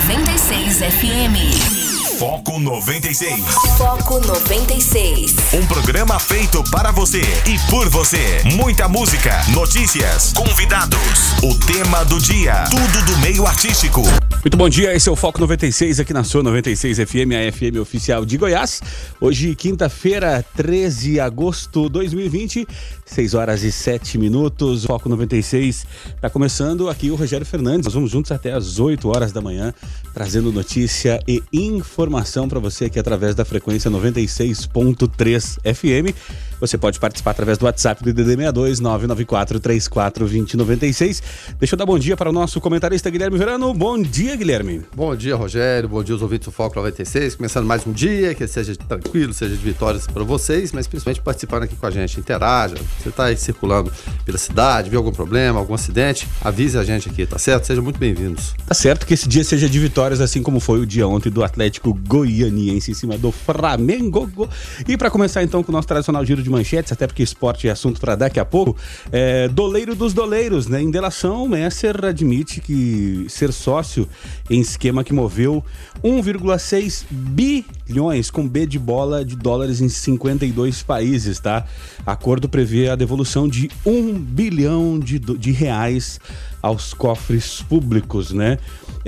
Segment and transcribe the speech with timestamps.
[0.00, 1.85] 96 FM.
[2.18, 3.44] Foco 96.
[3.76, 5.34] Foco 96.
[5.52, 8.42] Um programa feito para você e por você.
[8.54, 10.98] Muita música, notícias, convidados,
[11.42, 14.00] o tema do dia, tudo do meio artístico.
[14.00, 17.80] Muito bom dia, esse é o Foco 96 aqui na sua 96 FM, a FM
[17.82, 18.80] oficial de Goiás.
[19.20, 22.66] Hoje, quinta-feira, 13 de agosto de 2020,
[23.04, 24.84] 6 horas e 7 minutos.
[24.84, 27.86] O Foco 96 está começando aqui o Rogério Fernandes.
[27.86, 29.74] Nós vamos juntos até as 8 horas da manhã,
[30.14, 32.05] trazendo notícia e informação
[32.48, 36.14] para você aqui através da frequência 96.3 FM.
[36.58, 41.22] Você pode participar através do WhatsApp do DD62 994 34 2096.
[41.58, 43.74] Deixa eu dar bom dia para o nosso comentarista Guilherme Verano.
[43.74, 44.82] Bom dia, Guilherme.
[44.94, 45.88] Bom dia, Rogério.
[45.88, 47.34] Bom dia aos ouvintes do Foco 96.
[47.34, 51.64] Começando mais um dia, que seja tranquilo, seja de vitórias para vocês, mas principalmente participando
[51.64, 52.18] aqui com a gente.
[52.18, 52.76] Interaja.
[53.02, 53.92] Você está aí circulando
[54.24, 56.26] pela cidade, viu algum problema, algum acidente?
[56.40, 57.66] Avise a gente aqui, tá certo?
[57.66, 58.54] Sejam muito bem-vindos.
[58.66, 61.44] Tá certo que esse dia seja de vitórias, assim como foi o dia ontem do
[61.44, 64.48] Atlético Goianiense em cima do Flamengo.
[64.88, 67.70] E para começar então com o nosso tradicional giro de manchetes, até porque esporte é
[67.70, 68.76] assunto para daqui a pouco.
[69.12, 70.82] É, doleiro dos doleiros, né?
[70.82, 74.08] Em delação, Messer admite que ser sócio
[74.50, 75.64] em esquema que moveu
[76.02, 81.66] 1,6 bilhões com B de bola de dólares em 52 países, tá?
[82.04, 86.20] Acordo prevê a devolução de 1 bilhão de, de reais
[86.62, 88.58] aos cofres públicos, né?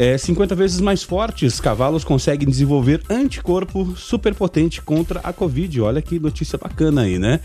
[0.00, 5.80] É, 50 vezes mais fortes, cavalos conseguem desenvolver anticorpo superpotente contra a Covid.
[5.80, 7.40] Olha que notícia bacana aí, né?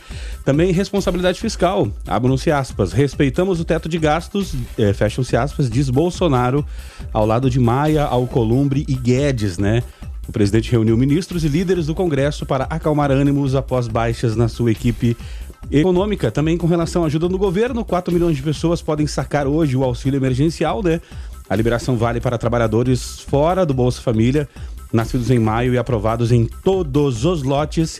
[0.45, 1.87] Também responsabilidade fiscal.
[2.05, 2.93] Abram-se aspas.
[2.93, 6.63] Respeitamos o teto de gastos, é, fecham-se aspas, diz Bolsonaro,
[7.11, 9.81] ao lado de Maia, Alcolumbre e Guedes, né?
[10.27, 14.71] O presidente reuniu ministros e líderes do Congresso para acalmar ânimos após baixas na sua
[14.71, 15.17] equipe
[15.71, 16.29] econômica.
[16.29, 19.83] Também com relação à ajuda do governo, 4 milhões de pessoas podem sacar hoje o
[19.83, 21.01] auxílio emergencial, né?
[21.53, 24.49] A liberação vale para trabalhadores fora do Bolsa Família,
[24.93, 27.99] nascidos em maio e aprovados em todos os lotes.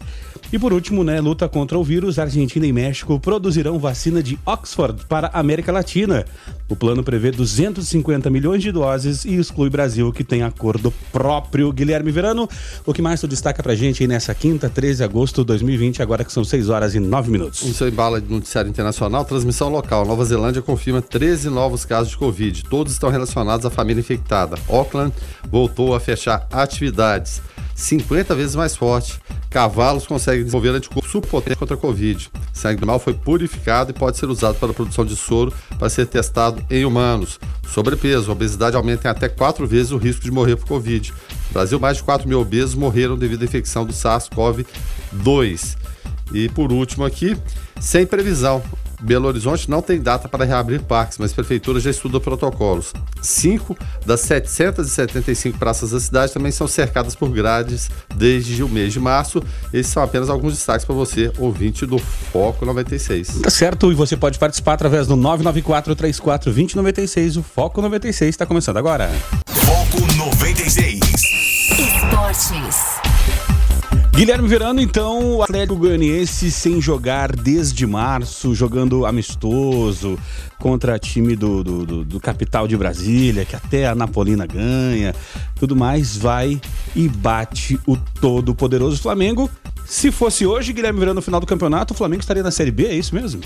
[0.52, 5.04] E por último, né, luta contra o vírus, Argentina e México produzirão vacina de Oxford
[5.08, 6.26] para a América Latina.
[6.70, 11.72] O plano prevê 250 milhões de doses e exclui Brasil, que tem acordo próprio.
[11.72, 12.48] Guilherme Verano,
[12.86, 16.04] o que mais tu destaca pra gente aí nessa quinta, 13 de agosto de 2020,
[16.04, 17.64] agora que são 6 horas e 9 minutos?
[17.64, 20.06] Isso embala de noticiário internacional, transmissão local.
[20.06, 22.64] Nova Zelândia confirma 13 novos casos de Covid.
[22.66, 24.56] Todos estão relacionados à família infectada.
[24.70, 25.14] Auckland
[25.50, 26.83] voltou a fechar atividades.
[27.76, 29.20] 50 vezes mais forte.
[29.50, 32.32] Cavalos conseguem desenvolver anticorpo superpotente contra a Covid.
[32.52, 36.08] Sangue animal foi purificado e pode ser usado para a produção de soro para ser
[36.08, 37.40] testado em humanos.
[37.68, 41.12] Sobrepeso, obesidade aumenta em até quatro vezes o risco de morrer por Covid.
[41.12, 45.78] No Brasil, mais de 4 mil obesos morreram devido à infecção do SARS-CoV-2.
[46.34, 47.38] E por último aqui,
[47.80, 48.64] sem previsão.
[49.04, 52.94] Belo Horizonte não tem data para reabrir parques, mas a prefeitura já estuda protocolos.
[53.22, 59.02] Cinco das 775 praças da cidade também são cercadas por grades desde o mês de
[59.02, 59.44] março.
[59.74, 63.42] Esses são apenas alguns destaques para você, ouvinte do Foco 96.
[63.42, 67.38] Tá certo, e você pode participar através do 994 34 2096.
[67.38, 69.12] O Foco 96 está começando agora.
[69.48, 71.02] Foco 96.
[71.78, 73.03] Esportes.
[74.16, 80.20] Guilherme Verano, então, o Atlético Goianiense sem jogar desde março, jogando amistoso
[80.60, 85.16] contra time do, do, do, do, capital de Brasília, que até a Napolina ganha,
[85.56, 86.62] tudo mais, vai
[86.96, 89.50] e bate o todo poderoso Flamengo.
[89.84, 92.86] Se fosse hoje, Guilherme Verano, no final do campeonato, o Flamengo estaria na Série B,
[92.86, 93.42] é isso mesmo?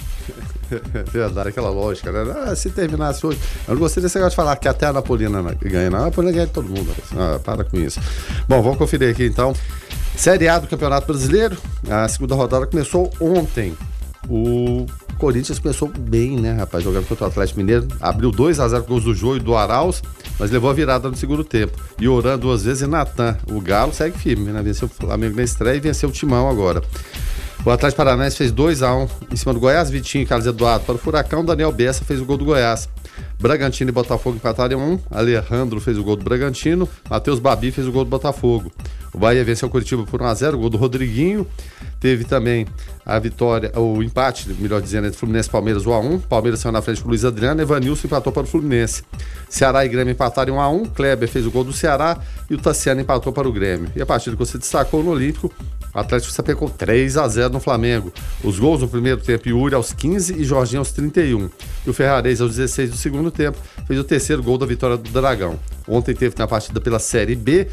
[1.11, 2.35] Verdade, aquela lógica, né?
[2.45, 3.39] Ah, se terminasse hoje.
[3.67, 5.99] Eu não gostei desse negócio de falar que até a Napolina ganha, não.
[5.99, 6.93] A Napolina ganha de todo mundo.
[7.15, 7.99] Ah, para com isso.
[8.47, 9.55] Bom, vamos conferir aqui então.
[10.17, 11.55] Série A do Campeonato Brasileiro,
[11.87, 13.77] a segunda rodada começou ontem.
[14.27, 14.87] O
[15.19, 17.87] Corinthians começou bem, né, rapaz, jogando contra o Atlético Mineiro.
[18.01, 20.01] Abriu 2 a 0 com os do Jô e do Arauz,
[20.39, 21.77] mas levou a virada no segundo tempo.
[22.01, 23.37] E orando duas vezes e Natan.
[23.47, 24.61] O Galo segue firme, né?
[24.63, 26.81] Venceu o Flamengo na estreia e venceu o Timão agora.
[27.63, 30.47] O Atlético Paranaense fez 2 a 1 um em cima do Goiás, Vitinho e Carlos
[30.47, 32.89] Eduardo para o Furacão, Daniel Bessa fez o gol do Goiás.
[33.39, 37.87] Bragantino e Botafogo empataram 1 um, Alejandro fez o gol do Bragantino, Matheus Babi fez
[37.87, 38.71] o gol do Botafogo.
[39.13, 41.47] O Bahia venceu o Curitiba por 1x0, o gol do Rodriguinho.
[41.99, 42.67] Teve também
[43.05, 46.21] a vitória, o empate, melhor dizendo, entre Fluminense e Palmeiras 1x1.
[46.21, 49.03] Palmeiras saiu na frente com o Luiz Adriano, Evanilson empatou para o Fluminense.
[49.49, 52.19] Ceará e Grêmio empataram 1x1, Kleber fez o gol do Ceará
[52.49, 53.89] e o Tassiano empatou para o Grêmio.
[53.95, 55.51] E a partida que você destacou no Olímpico,
[55.99, 58.13] Atlético sapecou 3 a 0 no Flamengo.
[58.43, 61.49] Os gols no primeiro tempo, Yuri aos 15 e Jorginho aos 31.
[61.85, 65.09] E o Ferrarese aos 16 do segundo tempo fez o terceiro gol da vitória do
[65.09, 65.59] Dragão.
[65.87, 67.67] Ontem teve na partida pela Série B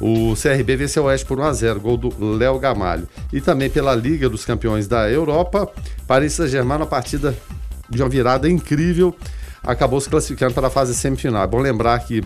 [0.00, 3.06] o CRB venceu o Oeste por 1x0, gol do Léo Gamalho.
[3.32, 5.70] E também pela Liga dos Campeões da Europa,
[6.08, 7.36] Paris Saint-Germain, uma partida
[7.88, 9.14] de uma virada incrível.
[9.62, 11.44] acabou se classificando para a fase semifinal.
[11.44, 12.20] É bom lembrar que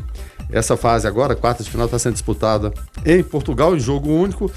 [0.50, 2.72] essa fase agora, quarta de final, está sendo disputada
[3.04, 4.50] em Portugal, em jogo único.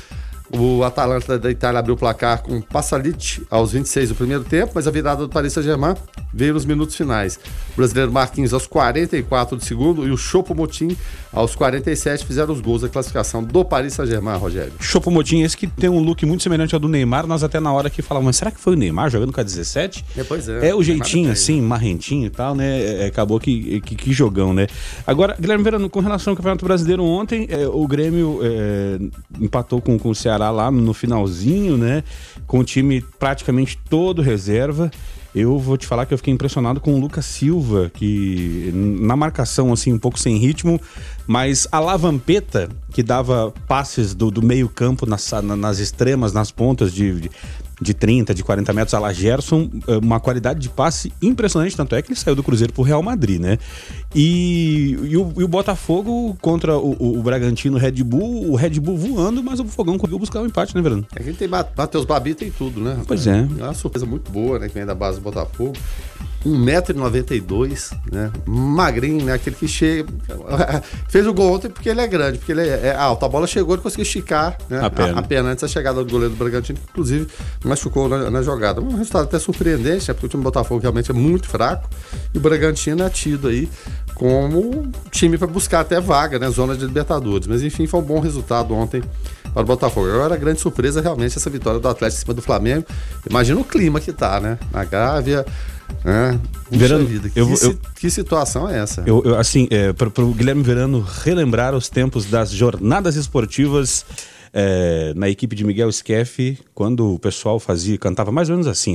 [0.52, 4.88] O Atalanta da Itália abriu o placar com Passalit aos 26 do primeiro tempo, mas
[4.88, 5.96] a virada do Paris Saint-Germain
[6.34, 7.40] veio nos minutos finais.
[7.74, 10.96] O brasileiro Marquinhos aos 44 do segundo e o Chopo Motim
[11.32, 14.74] aos 47 fizeram os gols da classificação do Paris Saint-Germain, Rogério.
[14.80, 17.72] Chopo Motim, esse que tem um look muito semelhante ao do Neymar, nós até na
[17.72, 20.06] hora que falamos, mas será que foi o Neymar jogando com a 17?
[20.18, 20.70] É, pois é.
[20.70, 23.04] É o jeitinho assim, marrentinho e tal, né?
[23.04, 24.68] É, acabou que, que, que, jogão, né?
[25.06, 29.00] Agora, Guilherme Verano, com relação ao Campeonato Brasileiro ontem, é, o Grêmio é,
[29.40, 32.04] empatou com, com o Ceará lá no finalzinho, né?
[32.46, 34.92] Com o time praticamente todo reserva.
[35.34, 39.72] Eu vou te falar que eu fiquei impressionado com o Lucas Silva, que na marcação,
[39.72, 40.82] assim, um pouco sem ritmo,
[41.28, 47.22] mas a Lavampeta, que dava passes do, do meio-campo nas, nas extremas, nas pontas de,
[47.22, 47.32] de
[47.82, 51.96] de 30, de 40 metros, a la Gerson, eh, uma qualidade de passe impressionante, tanto
[51.96, 53.58] é que ele saiu do Cruzeiro pro Real Madrid, né?
[54.14, 58.98] E, e, o, e o, Botafogo contra o, o, Bragantino Red Bull, o Red Bull
[58.98, 61.06] voando, mas o Fogão conseguiu buscar o um empate, né, Verano?
[61.16, 63.00] É que tem Matheus Babi, tem tudo, né?
[63.08, 63.48] Pois é.
[63.60, 65.74] É uma surpresa muito boa, né, que vem da base do Botafogo.
[66.46, 68.32] 1,92m, né?
[68.46, 69.34] Magrinho, né?
[69.34, 70.08] Aquele que chega.
[71.10, 73.26] Fez o gol ontem porque ele é grande, porque ele é, é alto.
[73.26, 74.80] A bola chegou e conseguiu esticar né?
[74.82, 75.18] a, perna.
[75.18, 77.28] A, a, perna antes da chegada do goleiro do Bragantino, que inclusive
[77.64, 78.80] machucou na, na, jogada.
[78.80, 80.14] Um resultado até surpreendente, né?
[80.14, 81.90] Porque o time do Botafogo realmente é muito fraco.
[82.34, 83.68] E o Bragantino é tido aí
[84.20, 86.50] como time para buscar até vaga, né?
[86.50, 87.48] Zona de Libertadores.
[87.48, 89.02] Mas enfim, foi um bom resultado ontem
[89.54, 90.12] para o Botafogo.
[90.12, 92.86] Agora, a grande surpresa realmente essa vitória do Atlético em cima do Flamengo.
[93.28, 94.60] Imagina o clima que tá, né?
[94.74, 95.46] Na Gávea.
[96.04, 96.38] É,
[96.70, 99.04] Verano, vida, que, eu, eu, que, situação é essa?
[99.08, 104.06] Eu, eu assim, é, para o Guilherme Verano relembrar os tempos das jornadas esportivas
[104.54, 108.94] é, na equipe de Miguel Skeff, quando o pessoal fazia, cantava mais ou menos assim.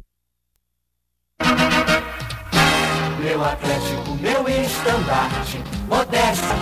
[3.20, 4.13] Meu Atlético,
[4.84, 5.58] estandarte,
[5.88, 6.54] modesta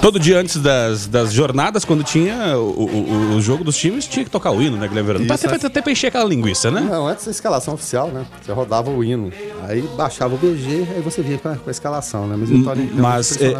[0.00, 4.22] Todo dia antes das, das jornadas, quando tinha o, o, o jogo dos times, tinha
[4.22, 5.32] que tocar o hino, né, Guilherme Verano?
[5.32, 6.82] Até, até, até pra encher aquela linguiça, né?
[6.82, 8.26] Não, antes da escalação oficial, né?
[8.42, 9.32] Você rodava o hino,
[9.66, 12.36] aí baixava o BG, aí você vinha com a, com a escalação, né?
[12.36, 13.54] Mas, Mas é,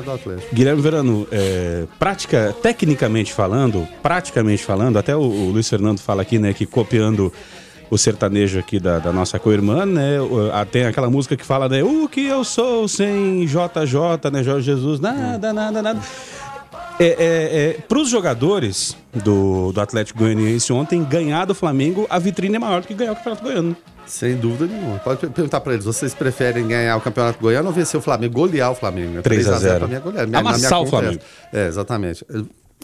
[0.53, 6.39] Guilherme Verano, é, prática, tecnicamente falando, praticamente falando, até o, o Luiz Fernando fala aqui,
[6.39, 7.33] né, que copiando
[7.95, 10.17] o sertanejo aqui da, da nossa co-irmã, né?
[10.71, 11.83] Tem aquela música que fala, né?
[11.83, 14.43] O que eu sou sem JJ, né?
[14.43, 16.01] Jorge Jesus, nada, nada, nada.
[16.99, 22.19] É, é, é, para os jogadores do, do Atlético Goianiense ontem, ganhar do Flamengo, a
[22.19, 23.77] vitrine é maior do que ganhar o Campeonato Goiano.
[24.07, 24.99] Sem dúvida nenhuma.
[24.99, 28.35] Pode perguntar para eles, vocês preferem ganhar o Campeonato Goiano ou vencer o Flamengo?
[28.35, 29.15] Golear o Flamengo.
[29.15, 29.23] Né?
[29.23, 30.29] 3 a 0 para mim é golear.
[30.35, 31.21] Amassar o Flamengo.
[31.53, 32.25] É, exatamente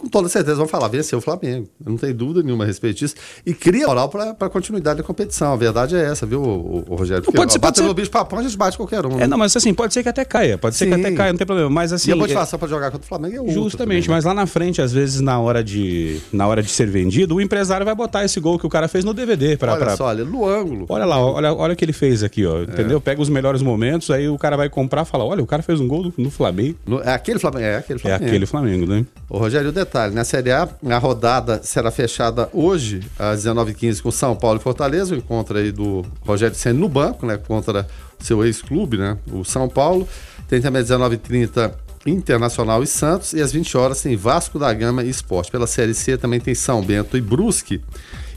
[0.01, 1.69] com toda certeza vão falar, venceu o Flamengo.
[1.85, 3.15] Eu não tenho dúvida nenhuma a respeito disso.
[3.45, 5.53] E cria moral para a continuidade da competição.
[5.53, 7.23] A verdade é essa, viu, o, o Rogério?
[7.23, 7.83] Porque, pode ser, pode ser...
[7.83, 9.19] no bicho papão, a gente bate qualquer um.
[9.19, 10.57] É, não, mas assim, pode ser que até caia.
[10.57, 10.91] Pode ser Sim.
[10.91, 11.69] que até caia, não tem problema.
[11.69, 12.09] Mas assim.
[12.09, 12.59] E a motivação é...
[12.59, 13.53] para jogar contra o Flamengo é outra.
[13.53, 14.15] Justamente, também, né?
[14.15, 17.41] mas lá na frente, às vezes, na hora, de, na hora de ser vendido, o
[17.41, 19.55] empresário vai botar esse gol que o cara fez no DVD.
[19.55, 19.95] Pra, olha pra...
[19.95, 20.87] só, olha, no ângulo.
[20.89, 22.63] Olha lá, olha, olha o que ele fez aqui, ó.
[22.63, 22.97] Entendeu?
[22.97, 23.01] É.
[23.01, 25.79] Pega os melhores momentos, aí o cara vai comprar e fala: olha, o cara fez
[25.79, 26.77] um gol no, no Flamengo.
[26.87, 28.23] No, é aquele Flamengo, é aquele Flamengo.
[28.23, 29.05] É aquele Flamengo, né?
[29.29, 34.11] Ô, Rogério, o detalhe, na Série A, a rodada será fechada hoje, às 19h15, com
[34.11, 37.37] São Paulo e Fortaleza, o encontro aí do Rogério Senna no banco, né?
[37.37, 37.87] Contra
[38.19, 39.17] seu ex-clube, né?
[39.31, 40.07] O São Paulo.
[40.47, 41.73] Tem também às 19h30
[42.05, 43.33] Internacional e Santos.
[43.33, 45.51] E às 20 horas tem Vasco da Gama e Esporte.
[45.51, 47.81] Pela Série C também tem São Bento e Brusque.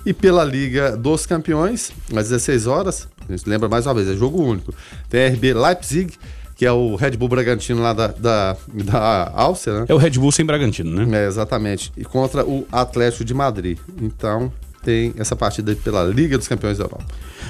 [0.04, 4.14] E pela Liga dos Campeões, às 16 horas, a gente lembra mais uma vez, é
[4.14, 4.74] jogo único.
[5.08, 6.12] Tem RB Leipzig
[6.64, 9.86] que é o Red Bull Bragantino lá da, da, da Áustria, né?
[9.86, 11.24] É o Red Bull sem Bragantino, né?
[11.24, 11.92] É, exatamente.
[11.94, 13.76] E contra o Atlético de Madrid.
[14.00, 14.50] Então,
[14.84, 17.04] tem essa partida pela Liga dos Campeões da Europa.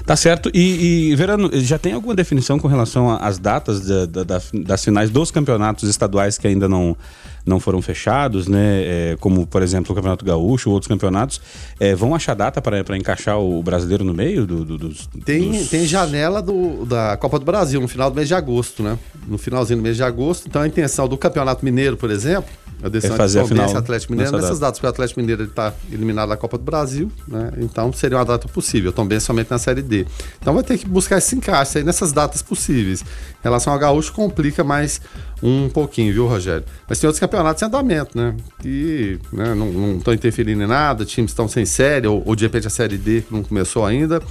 [0.06, 0.50] Tá certo.
[0.52, 5.10] E, e Verano, já tem alguma definição com relação às datas da, da, das finais
[5.10, 6.96] dos campeonatos estaduais que ainda não
[7.46, 8.82] não foram fechados, né?
[8.84, 11.40] É, como, por exemplo, o Campeonato Gaúcho, outros campeonatos,
[11.78, 15.68] é, vão achar data para encaixar o brasileiro no meio do, do, dos, tem, dos...
[15.68, 18.98] tem janela do, da Copa do Brasil no final do mês de agosto, né?
[19.28, 20.48] No finalzinho do mês de agosto.
[20.48, 22.50] Então a intenção do Campeonato Mineiro, por exemplo,
[22.84, 24.60] a decisão é fazer de a final Atlético Mineiro nessas data.
[24.60, 27.50] datas, porque o Atlético Mineiro está eliminado da Copa do Brasil, né?
[27.56, 30.06] Então seria uma data possível, também somente na Série D.
[30.38, 33.00] Então vai ter que buscar esse encaixe aí nessas datas possíveis.
[33.00, 33.04] Em
[33.42, 35.00] relação ao Gaúcho, complica mais
[35.42, 36.64] um pouquinho, viu, Rogério?
[36.86, 38.34] Mas tem outros campeonatos em andamento, né?
[38.60, 42.66] Que né, não estão interferindo em nada, times estão sem série, ou, ou, de repente
[42.66, 44.22] a série D que não começou ainda.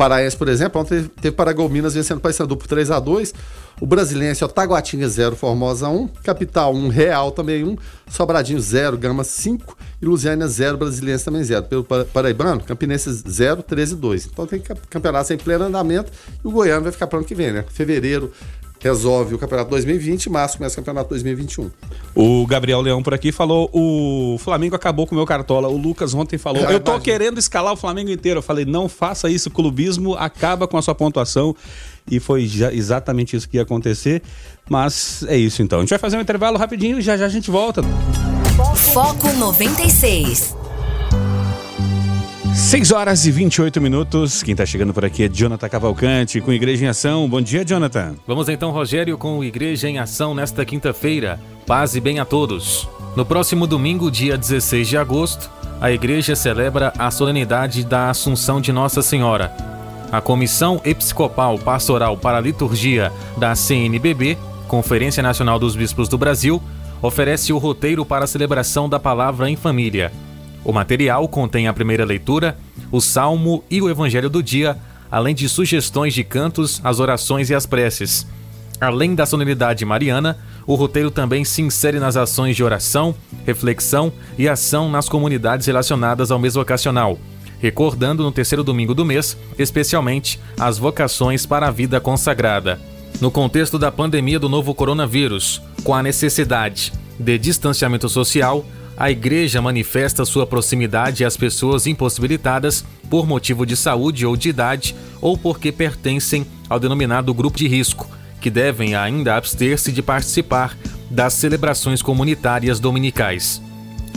[0.00, 3.34] Paraense, por exemplo, ontem teve Paragominas vencendo o Paysandu por 3 a 2
[3.82, 7.76] O Brasilense, ó, Taguatinga 0, Formosa 1, Capital 1, Real também 1,
[8.08, 11.64] Sobradinho 0, Gama 5 e Lusiana 0, Brasiliense também 0.
[11.64, 14.30] Pelo Paraibano, Campinense 0, 13 2.
[14.32, 16.10] Então tem campeonatos em pleno andamento
[16.42, 17.66] e o Goiano vai ficar para o ano que vem, né?
[17.68, 18.32] Fevereiro
[18.80, 21.70] resolve o campeonato 2020 e março começa o campeonato 2021.
[22.14, 25.68] O Gabriel Leão por aqui falou: o Flamengo acabou com o meu cartola.
[25.68, 28.38] O Lucas ontem falou: Ah, Eu tô querendo escalar o Flamengo inteiro.
[28.38, 31.54] Eu falei: não faça isso, o clubismo acaba com a sua pontuação.
[32.10, 34.22] E foi já- exatamente isso que ia acontecer.
[34.68, 35.78] Mas é isso então.
[35.78, 37.82] A gente vai fazer um intervalo rapidinho e já já a gente volta.
[38.92, 40.56] Foco 96.
[42.70, 44.44] 6 horas e 28 minutos.
[44.44, 47.28] Quem tá chegando por aqui é Jonathan Cavalcante com Igreja em Ação.
[47.28, 48.14] Bom dia, Jonathan.
[48.24, 51.40] Vamos então, Rogério, com Igreja em Ação nesta quinta-feira.
[51.66, 52.88] Paz e bem a todos.
[53.16, 55.50] No próximo domingo, dia 16 de agosto,
[55.80, 59.52] a Igreja celebra a solenidade da Assunção de Nossa Senhora.
[60.12, 66.62] A Comissão Episcopal Pastoral para a Liturgia da CNBB, Conferência Nacional dos Bispos do Brasil,
[67.02, 70.12] oferece o roteiro para a celebração da Palavra em Família.
[70.64, 72.56] O material contém a primeira leitura,
[72.92, 74.76] o salmo e o evangelho do dia,
[75.10, 78.26] além de sugestões de cantos, as orações e as preces.
[78.80, 83.14] Além da solenidade mariana, o roteiro também se insere nas ações de oração,
[83.46, 87.18] reflexão e ação nas comunidades relacionadas ao mês vocacional,
[87.58, 92.80] recordando no terceiro domingo do mês, especialmente as vocações para a vida consagrada.
[93.20, 98.64] No contexto da pandemia do novo coronavírus, com a necessidade de distanciamento social,
[99.00, 104.94] a igreja manifesta sua proximidade às pessoas impossibilitadas por motivo de saúde ou de idade
[105.22, 108.06] ou porque pertencem ao denominado grupo de risco,
[108.42, 110.76] que devem ainda abster-se de participar
[111.10, 113.62] das celebrações comunitárias dominicais.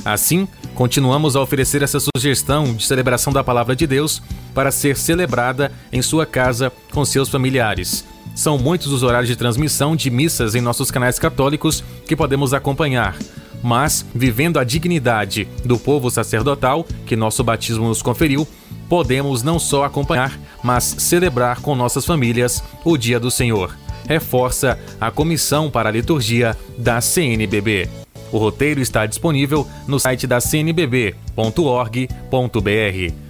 [0.03, 4.21] Assim, continuamos a oferecer essa sugestão de celebração da Palavra de Deus
[4.53, 8.03] para ser celebrada em sua casa com seus familiares.
[8.35, 13.15] São muitos os horários de transmissão de missas em nossos canais católicos que podemos acompanhar.
[13.63, 18.45] Mas, vivendo a dignidade do povo sacerdotal que nosso batismo nos conferiu,
[18.89, 23.75] podemos não só acompanhar, mas celebrar com nossas famílias o Dia do Senhor.
[24.07, 27.89] Reforça a Comissão para a Liturgia da CNBB.
[28.33, 31.13] O roteiro está disponível no site da cnbb.org.br.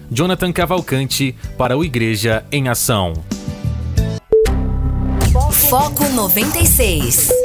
[0.09, 3.13] Jonathan Cavalcante para o Igreja em Ação.
[5.69, 7.42] Foco 96.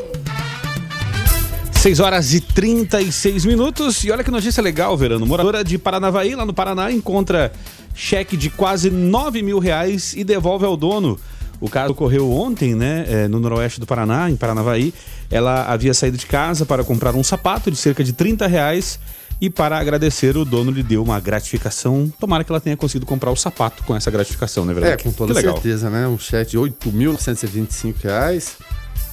[1.81, 4.03] 6 horas e 36 minutos.
[4.05, 5.25] E olha que notícia legal, Verano.
[5.25, 7.53] Moradora de Paranavaí, lá no Paraná, encontra
[7.95, 11.19] cheque de quase 9 mil reais e devolve ao dono.
[11.61, 14.93] O caso ocorreu ontem, né, é, no noroeste do Paraná, em Paranavaí.
[15.31, 18.99] Ela havia saído de casa para comprar um sapato de cerca de 30 reais
[19.41, 22.13] e para agradecer o dono lhe deu uma gratificação.
[22.19, 25.03] Tomara que ela tenha conseguido comprar o sapato com essa gratificação, né, É, verdade?
[25.05, 25.55] com toda Que legal.
[25.55, 26.07] certeza, né?
[26.09, 28.57] Um cheque de 8.925 reais.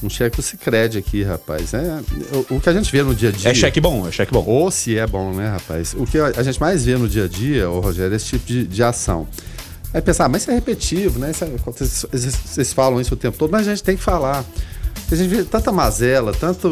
[0.03, 1.73] Um cheque do Cicred aqui, rapaz.
[1.73, 1.99] É,
[2.49, 3.49] o, o que a gente vê no dia a dia.
[3.51, 4.43] É cheque bom, é cheque bom.
[4.45, 5.93] Ou se é bom, né, rapaz?
[5.97, 8.25] O que a a gente mais vê no dia a dia, ô Rogério, é esse
[8.27, 9.27] tipo de, de ação.
[9.93, 11.31] Aí pensar, mas isso é repetitivo, né?
[11.31, 12.05] Isso é- vocês,
[12.45, 14.43] vocês falam isso o tempo todo, mas a gente tem que falar.
[15.09, 16.67] A gente vê tanta mazela, tanto.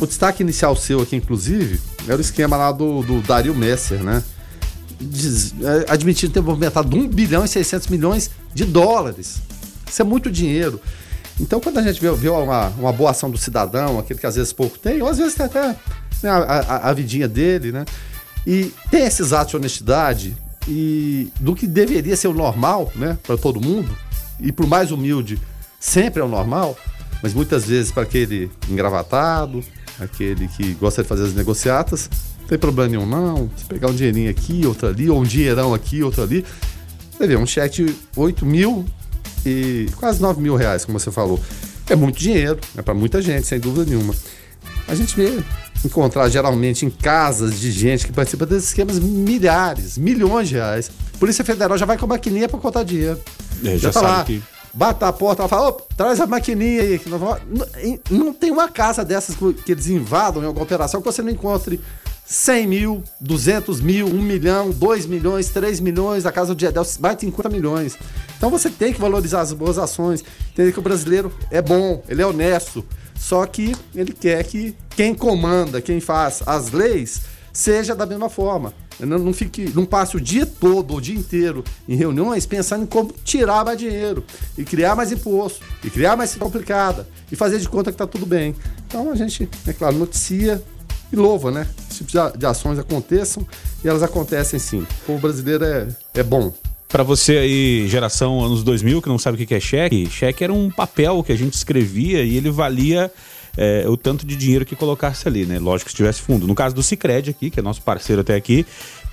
[0.00, 4.22] O destaque inicial seu aqui, inclusive, era o esquema lá do, do Dario Messer, né?
[5.00, 9.36] Diz- é, admitindo ter movimentado 1 bilhão e 600 milhões de dólares.
[9.90, 10.80] Isso é muito dinheiro.
[11.40, 14.36] Então, quando a gente vê, vê uma, uma boa ação do cidadão, aquele que às
[14.36, 15.68] vezes pouco tem, ou às vezes tem até
[16.22, 17.84] né, a, a- a vidinha dele, né?
[18.46, 20.36] E tem esses atos de honestidade
[20.68, 23.90] e do que deveria ser o normal, né, para todo mundo,
[24.38, 25.38] e pro mais humilde,
[25.78, 26.76] sempre é o normal,
[27.22, 29.62] mas muitas vezes para aquele engravatado,
[29.98, 32.08] aquele que gosta de fazer as negociatas,
[32.40, 33.50] não tem problema nenhum, não.
[33.56, 36.44] Se pegar um dinheirinho aqui, outro ali, ou um dinheirão aqui, outro ali,
[37.16, 38.86] você vê, um cheque de 8 mil
[39.44, 41.40] e quase 9 mil reais, como você falou.
[41.88, 44.14] É muito dinheiro, é para muita gente, sem dúvida nenhuma.
[44.86, 45.42] A gente vê
[45.84, 50.90] encontrar geralmente em casas de gente que participa desses esquemas milhares, milhões de reais.
[51.18, 53.18] Polícia Federal já vai com a maquininha para contar dinheiro.
[53.64, 54.42] É, já tá sabe lá, que-
[54.72, 56.98] bate a porta, ela fala, "Ô, traz a maquininha aí.
[56.98, 60.46] que nós vamos-" Não, em- não tem uma casa dessas que que eles invadam em
[60.46, 61.80] alguma operação que você não encontre
[62.24, 67.16] 100 mil, 200 mil, 1 milhão, 2 milhões, 3 milhões, a casa do Diedel vai
[67.16, 67.98] ter 50 milhões.
[68.36, 72.22] Então você tem que valorizar as boas ações, entender que o brasileiro é bom, ele
[72.22, 72.84] é honesto,
[73.18, 77.20] só que ele quer que quem comanda, quem faz as leis,
[77.52, 78.72] seja da mesma forma.
[78.98, 82.86] Não, não fique, não passe o dia todo, o dia inteiro em reuniões pensando em
[82.86, 84.24] como tirar mais dinheiro
[84.58, 88.26] e criar mais imposto e criar mais complicada e fazer de conta que tá tudo
[88.26, 88.54] bem.
[88.86, 90.62] Então a gente, é claro, noticia
[91.12, 91.66] e louva, né?
[91.90, 93.46] Esse tipo de, ações aconteçam
[93.84, 94.80] e elas acontecem sim.
[94.80, 96.52] O povo brasileiro é, é bom.
[96.88, 100.52] Pra você aí, geração anos 2000, que não sabe o que é cheque, cheque era
[100.52, 103.12] um papel que a gente escrevia e ele valia
[103.56, 105.58] é, o tanto de dinheiro que colocasse ali, né?
[105.58, 106.46] Lógico que se tivesse fundo.
[106.46, 108.66] No caso do Cicred aqui, que é nosso parceiro até aqui,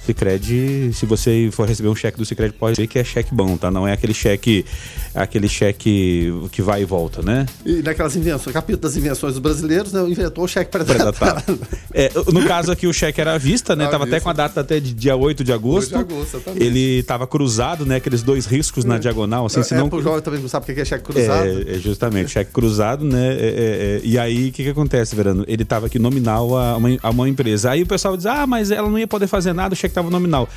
[0.07, 3.57] Cicred, se você for receber um cheque do Cicred, pode ver que é cheque bom,
[3.57, 3.69] tá?
[3.69, 4.65] Não é aquele cheque,
[5.13, 7.45] aquele cheque que vai e volta, né?
[7.65, 11.59] E naquelas invenções, capítulo das invenções dos brasileiros, né, inventou o cheque predatado.
[11.93, 13.85] É, no caso aqui, o cheque era à vista, né?
[13.85, 14.17] À tava vista.
[14.17, 15.97] até com a data até de dia 8 de agosto.
[15.97, 16.63] 8 de agosto, exatamente.
[16.63, 17.95] Ele tava cruzado, né?
[17.95, 19.89] Aqueles dois riscos na diagonal, assim, é, senão...
[19.89, 21.47] pro jovem também não sabe o que é cheque cruzado.
[21.47, 23.27] É, é, justamente, cheque cruzado, né?
[23.27, 25.43] É, é, é, e aí, o que, que acontece, Verano?
[25.47, 27.71] Ele estava aqui nominal a uma, a uma empresa.
[27.71, 30.09] Aí o pessoal diz: ah, mas ela não ia poder fazer nada, o cheque estava
[30.09, 30.47] nominal.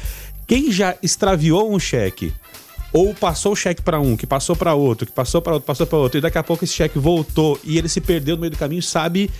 [0.47, 2.33] Quem já extraviou um cheque,
[2.93, 5.87] ou passou o cheque para um, que passou para outro, que passou para outro, passou
[5.87, 8.51] para outro, e daqui a pouco esse cheque voltou e ele se perdeu no meio
[8.51, 9.31] do caminho, sabe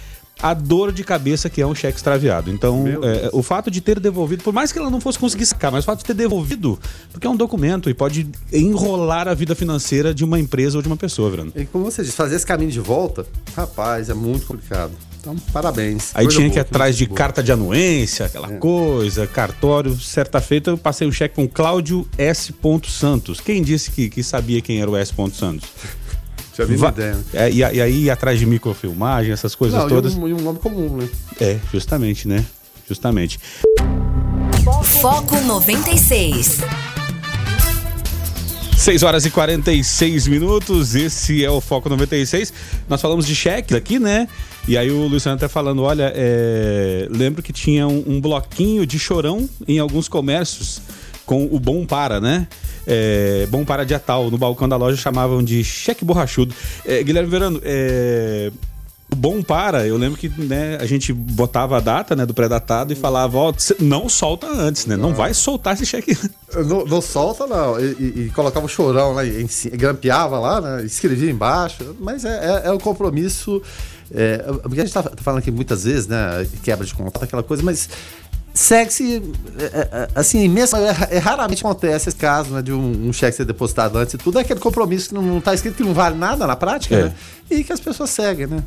[0.43, 2.51] a dor de cabeça que é um cheque extraviado.
[2.51, 5.71] Então, é, o fato de ter devolvido, por mais que ela não fosse conseguir sacar,
[5.71, 6.79] mas o fato de ter devolvido,
[7.13, 10.89] porque é um documento e pode enrolar a vida financeira de uma empresa ou de
[10.89, 11.53] uma pessoa, Verano.
[11.55, 14.93] E como você disse, fazer esse caminho de volta, rapaz, é muito complicado.
[15.21, 16.13] Então, parabéns.
[16.15, 17.17] Aí tinha que ir boa, atrás de boa.
[17.17, 19.99] carta de anuência, aquela coisa, cartório.
[20.01, 22.55] Certa feita eu passei um cheque com Cláudio S.
[22.89, 23.39] Santos.
[23.39, 25.13] Quem disse que, que sabia quem era o S.
[25.33, 25.69] Santos?
[26.67, 27.19] Va- ideia.
[27.33, 30.15] É, e, e aí atrás de microfilmagem, essas coisas Não, todas.
[30.15, 31.09] e um, e um nome comum, né?
[31.41, 32.45] É, justamente, né?
[32.89, 33.39] Justamente.
[35.01, 36.61] Foco 96.
[38.77, 42.53] 6 horas e 46 minutos, esse é o Foco 96.
[42.89, 44.27] Nós falamos de cheques aqui, né?
[44.67, 48.99] E aí o Luciano tá falando, olha, é, lembro que tinha um, um bloquinho de
[48.99, 50.81] chorão em alguns comércios
[51.27, 52.49] com o Bom Para, né?
[52.93, 56.53] É, bom Para tal, no balcão da loja chamavam de cheque borrachudo.
[56.85, 58.51] É, Guilherme Verano, é,
[59.13, 62.93] o Bom Para, eu lembro que né, a gente botava a data né, do pré-datado
[62.93, 64.97] e falava, ó, não solta antes, né?
[64.97, 66.17] Não vai soltar esse cheque
[66.67, 67.79] Não, não solta, não.
[67.79, 70.85] E, e- e colocava o chorão lá em cima, grampeava lá, né?
[70.85, 71.97] Escrevia embaixo.
[72.01, 73.63] Mas é, é, é um compromisso.
[74.13, 76.47] É, porque a gente tá, tá falando aqui muitas vezes, né?
[76.63, 77.89] Quebra de contrato, aquela coisa, mas
[78.55, 79.23] segue-se.
[79.59, 82.63] é, é, assim, mesmo, é, é raramente acontece esse caso, né?
[82.63, 84.39] De um, um cheque ser depositado antes e tudo.
[84.39, 87.03] É aquele compromisso que não, não tá escrito que não vale nada na prática, É.
[87.05, 87.15] né?
[87.51, 88.63] E que as pessoas seguem, né?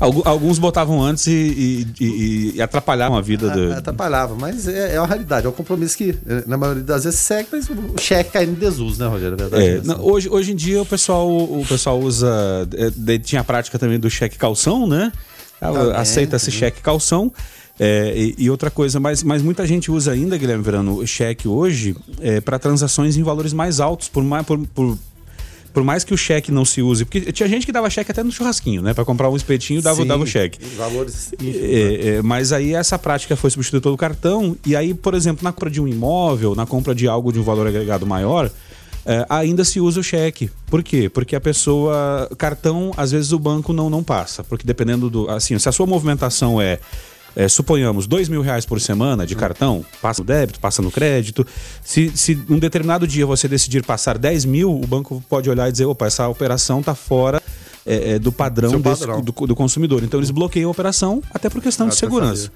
[0.00, 3.72] Algu- Alguns botavam antes e, e- e- atrapalhavam a vida do.
[3.74, 7.04] Ah, Atrapalhava, mas é, é uma realidade, é um compromisso que, eh, na maioria das
[7.04, 9.34] vezes, segue, mas o cheque cai em desuso, né, Rogério?
[9.34, 9.90] É verdade.
[9.90, 12.26] É, hoje, hoje em dia o pessoal, o pessoal usa.
[12.74, 15.12] é, de- tinha a prática também do cheque calção, né?
[15.60, 17.30] Ah, Também, Aceita-se cheque calção.
[17.78, 21.46] É, e, e outra coisa, mas, mas muita gente usa ainda, Guilherme Verano, o cheque
[21.46, 21.94] hoje
[22.44, 24.46] para transações em valores mais altos, por mais.
[24.46, 24.98] Por, por,
[25.76, 28.22] por mais que o cheque não se use, porque tinha gente que dava cheque até
[28.22, 28.94] no churrasquinho, né?
[28.94, 30.58] Para comprar um espetinho, dava, Sim, dava o cheque.
[30.74, 31.34] Valores.
[31.38, 35.52] É, é, mas aí essa prática foi substituída pelo cartão, e aí, por exemplo, na
[35.52, 38.50] compra de um imóvel, na compra de algo de um valor agregado maior,
[39.04, 40.50] é, ainda se usa o cheque.
[40.66, 41.10] Por quê?
[41.10, 42.26] Porque a pessoa.
[42.38, 44.42] Cartão, às vezes o banco não, não passa.
[44.42, 45.28] Porque dependendo do.
[45.28, 46.78] Assim, se a sua movimentação é.
[47.36, 51.46] É, suponhamos, dois mil reais por semana de cartão, passa no débito, passa no crédito.
[51.84, 55.72] Se, se um determinado dia você decidir passar 10 mil, o banco pode olhar e
[55.72, 57.42] dizer: opa, essa operação está fora
[57.84, 59.20] é, é, do padrão, Seu desse- padrão.
[59.20, 60.02] do, do consumidor.
[60.02, 62.50] Então eles bloqueiam a operação até por questão de segurança.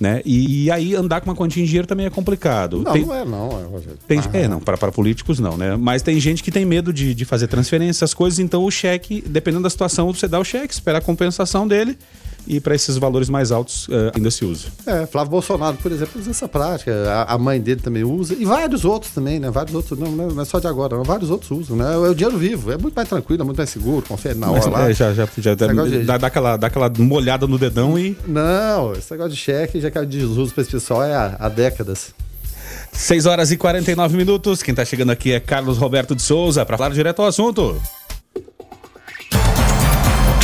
[0.00, 0.22] Né?
[0.24, 2.82] E, e aí andar com uma quantia em dinheiro também é complicado.
[2.82, 5.76] Não, Tem- não é não, é, tem- Ah, é, não, para, para políticos não, né?
[5.76, 9.22] Mas tem gente que tem medo de, de fazer transferência, essas coisas, então o cheque,
[9.24, 11.96] dependendo da situação, você dá o cheque, espera a compensação dele
[12.46, 14.68] e para esses valores mais altos eh, ainda se usa.
[14.86, 16.92] É, Flávio Bolsonaro, por exemplo, usa essa prática.
[17.10, 18.34] A, a mãe dele também usa.
[18.34, 19.50] E vários outros também, né?
[19.50, 21.04] Vários outros, não, não é só de agora, não.
[21.04, 21.94] Vários outros usam, né?
[21.94, 24.60] É o dinheiro vivo, é muito mais tranquilo, é muito mais seguro, confere na hora
[24.70, 24.90] Mas, lá.
[24.90, 28.16] é, já, já, já dá, de- dá, dá aquela, dá aquela molhada no dedão e.
[28.26, 31.48] Não, esse negócio de cheque já caiu de desuso para esse pessoal é há, há
[31.48, 32.12] décadas.
[32.92, 34.62] 6 horas e 49 minutos.
[34.62, 37.80] Quem tá chegando aqui é Carlos Roberto de Souza para falar direto ao assunto.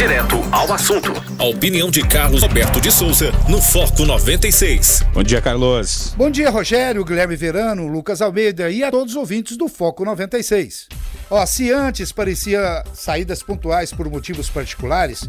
[0.01, 1.13] Direto ao assunto.
[1.39, 5.05] A opinião de Carlos Roberto de Souza no Foco 96.
[5.13, 6.15] Bom dia, Carlos.
[6.17, 10.89] Bom dia, Rogério, Guilherme Verano, Lucas Almeida e a todos os ouvintes do Foco 96.
[11.29, 15.29] Ó, se antes parecia saídas pontuais por motivos particulares,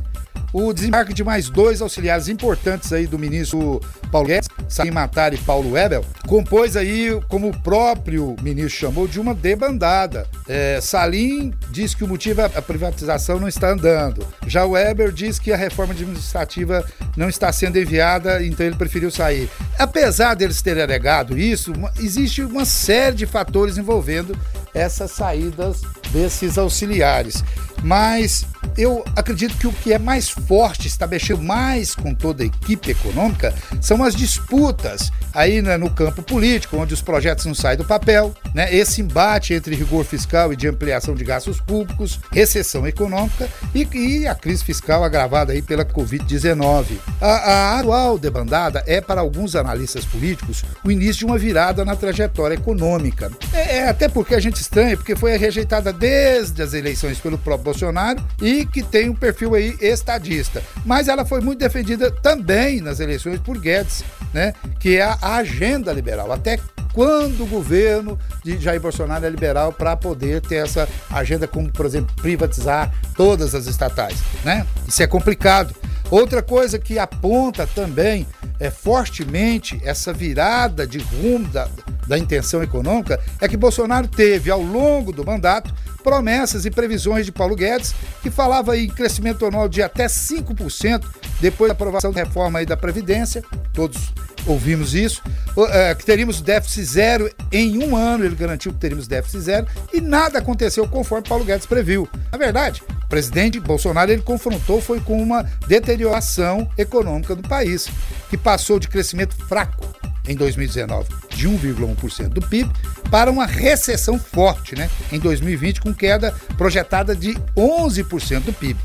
[0.53, 3.79] o desembarque de mais dois auxiliares importantes aí do ministro
[4.11, 9.19] Paulo Guedes, Salim Matar e Paulo Webel, compôs aí, como o próprio ministro chamou, de
[9.19, 10.27] uma debandada.
[10.47, 14.25] É, Salim diz que o motivo é a privatização não está andando.
[14.45, 19.09] Já o Weber diz que a reforma administrativa não está sendo enviada, então ele preferiu
[19.09, 19.49] sair.
[19.79, 24.37] Apesar deles terem alegado isso, existe uma série de fatores envolvendo
[24.73, 27.43] essas saídas desses auxiliares.
[27.81, 28.45] Mas
[28.77, 32.91] eu acredito que o que é mais forte, está mexendo mais com toda a equipe
[32.91, 37.85] econômica, são as disputas aí né, no campo político, onde os projetos não saem do
[37.85, 38.73] papel, né?
[38.73, 44.27] Esse embate entre rigor fiscal e de ampliação de gastos públicos, recessão econômica e, e
[44.27, 46.97] a crise fiscal agravada aí pela Covid-19.
[47.19, 51.95] A, a atual debandada é, para alguns analistas políticos, o início de uma virada na
[51.95, 53.31] trajetória econômica.
[53.53, 57.70] É, é até porque a gente estranha, porque foi rejeitada desde as eleições pelo próprio
[57.71, 60.61] Bolsonaro e que tem um perfil aí estadista.
[60.85, 64.03] Mas ela foi muito defendida também nas eleições por Guedes,
[64.33, 64.53] né?
[64.79, 66.31] Que é a agenda liberal.
[66.31, 66.59] Até
[66.93, 71.85] quando o governo de Jair Bolsonaro é liberal para poder ter essa agenda, como, por
[71.85, 74.65] exemplo, privatizar todas as estatais, né?
[74.87, 75.73] Isso é complicado.
[76.09, 78.27] Outra coisa que aponta também
[78.59, 81.69] é, fortemente essa virada de rumo da,
[82.05, 87.31] da intenção econômica é que Bolsonaro teve, ao longo do mandato, promessas e previsões de
[87.31, 91.03] Paulo Guedes, que falava em crescimento anual de até 5%
[91.39, 93.97] depois da aprovação da reforma da Previdência, todos
[94.45, 95.21] ouvimos isso,
[95.69, 100.01] é, que teríamos déficit zero em um ano, ele garantiu que teríamos déficit zero, e
[100.01, 102.07] nada aconteceu conforme Paulo Guedes previu.
[102.31, 107.87] Na verdade, o presidente Bolsonaro ele confrontou foi com uma deterioração econômica do país,
[108.29, 112.71] que passou de crescimento fraco em 2019 de 1,1% do PIB
[113.09, 118.79] para uma recessão forte, né, em 2020 com queda projetada de 11% do PIB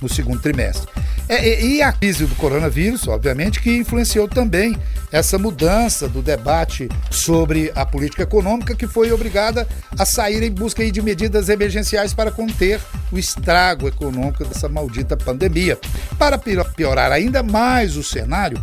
[0.00, 0.88] no segundo trimestre.
[1.28, 4.76] É, e a crise do coronavírus, obviamente, que influenciou também
[5.12, 10.88] essa mudança do debate sobre a política econômica, que foi obrigada a sair em busca
[10.90, 12.80] de medidas emergenciais para conter
[13.12, 15.78] o estrago econômico dessa maldita pandemia.
[16.18, 18.60] Para piorar ainda mais o cenário,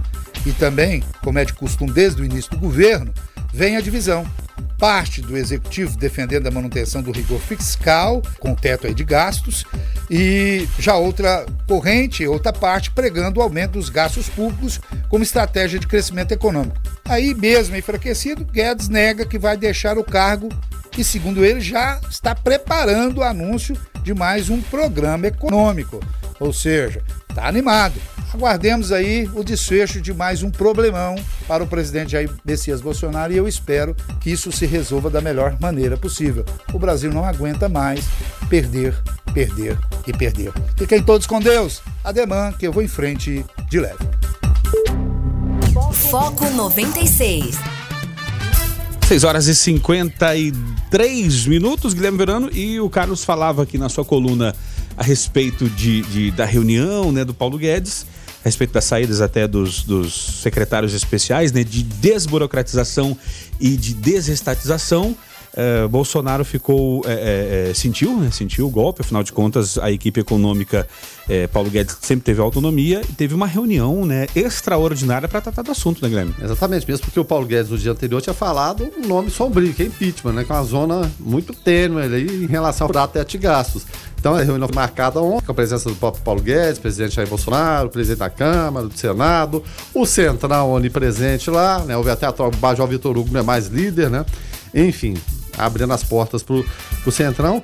[0.47, 3.13] e também, como é de costume desde o início do governo,
[3.53, 4.25] vem a divisão.
[4.79, 9.65] Parte do executivo defendendo a manutenção do rigor fiscal, com teto de gastos,
[10.09, 14.79] e já outra corrente, outra parte, pregando o aumento dos gastos públicos
[15.09, 16.77] como estratégia de crescimento econômico.
[17.03, 20.47] Aí, mesmo enfraquecido, Guedes nega que vai deixar o cargo
[20.97, 25.99] e, segundo ele, já está preparando o anúncio de mais um programa econômico.
[26.39, 27.95] Ou seja, está animado.
[28.33, 31.15] Aguardemos aí o desfecho de mais um problemão
[31.47, 35.57] para o presidente Jair Messias Bolsonaro e eu espero que isso se resolva da melhor
[35.59, 36.45] maneira possível.
[36.73, 38.05] O Brasil não aguenta mais
[38.49, 38.93] perder,
[39.33, 40.51] perder e perder.
[40.75, 41.81] Fiquem todos com Deus.
[42.03, 43.97] Ademã, que eu vou em frente de leve.
[46.09, 47.57] Foco 96.
[49.07, 54.53] 6 horas e 53 minutos, Guilherme Verano, e o Carlos falava aqui na sua coluna
[54.97, 58.05] a respeito de, de, da reunião né, do Paulo Guedes,
[58.43, 63.15] a respeito das saídas até dos, dos secretários especiais, né, de desburocratização
[63.59, 65.15] e de desestatização.
[65.57, 70.19] Uh, Bolsonaro ficou é, é, sentiu né, sentiu o golpe afinal de contas a equipe
[70.19, 70.87] econômica
[71.27, 75.71] é, Paulo Guedes sempre teve autonomia e teve uma reunião né, extraordinária para tratar do
[75.71, 79.07] assunto né Guilherme exatamente mesmo porque o Paulo Guedes no dia anterior tinha falado um
[79.07, 82.87] nome sombrio que é impeachment né que é uma zona muito tênue ali em relação
[82.93, 83.83] ao teto de gastos
[84.19, 87.89] então a reunião marcada ontem com a presença do próprio Paulo Guedes, presidente Jair Bolsonaro,
[87.89, 91.95] presidente da Câmara, do Senado, o Centrão onipresente lá, né?
[91.95, 94.25] Houve até a troca, o Major Vitor Hugo não é mais líder, né?
[94.73, 95.13] Enfim,
[95.57, 96.65] abrindo as portas pro,
[97.03, 97.63] pro Centrão.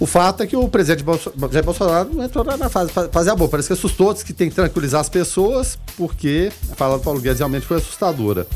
[0.00, 1.04] O fato é que o presidente
[1.50, 3.50] Jair Bolsonaro entrou na fase, fase a boa.
[3.50, 7.20] Parece que assustou, disse que tem que tranquilizar as pessoas, porque a fala do Paulo
[7.20, 8.46] Guedes realmente foi assustadora.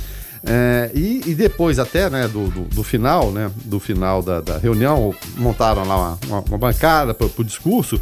[0.45, 4.59] É, e, e, depois até né, do, do, do, final, né, do final da, da
[4.59, 8.01] reunião, montaram lá uma, uma, uma bancada para o discurso.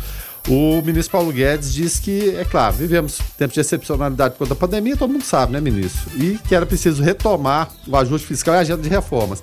[0.48, 4.96] O ministro Paulo Guedes diz que, é claro, vivemos tempos de excepcionalidade por da pandemia,
[4.96, 6.10] todo mundo sabe, né, ministro?
[6.16, 9.42] E que era preciso retomar o ajuste fiscal e a agenda de reformas.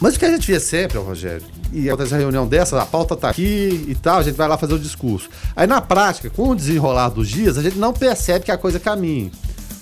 [0.00, 3.14] Mas o que a gente vê sempre, Rogério, e acontece uma reunião dessa, a pauta
[3.14, 5.28] tá aqui e tal, a gente vai lá fazer o discurso.
[5.54, 8.80] Aí na prática, com o desenrolar dos dias, a gente não percebe que a coisa
[8.80, 9.30] caminha.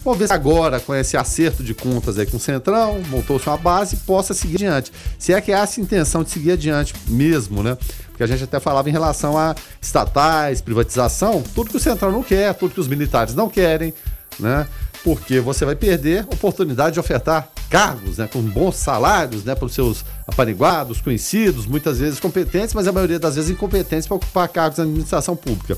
[0.04, 3.57] Vamos ver se agora, com esse acerto de contas aí com o Centrão, montou-se uma
[3.57, 4.92] base, possa seguir adiante.
[5.18, 7.76] Se é que há essa intenção de seguir adiante mesmo, né?
[8.09, 12.22] Porque a gente até falava em relação a estatais, privatização, tudo que o Centrão não
[12.22, 13.92] quer, tudo que os militares não querem,
[14.38, 14.66] né?
[15.04, 19.66] Porque você vai perder a oportunidade de ofertar cargos, né, com bons salários, né, para
[19.66, 24.48] os seus apaniguados, conhecidos, muitas vezes competentes, mas a maioria das vezes incompetentes para ocupar
[24.48, 25.76] cargos na administração pública.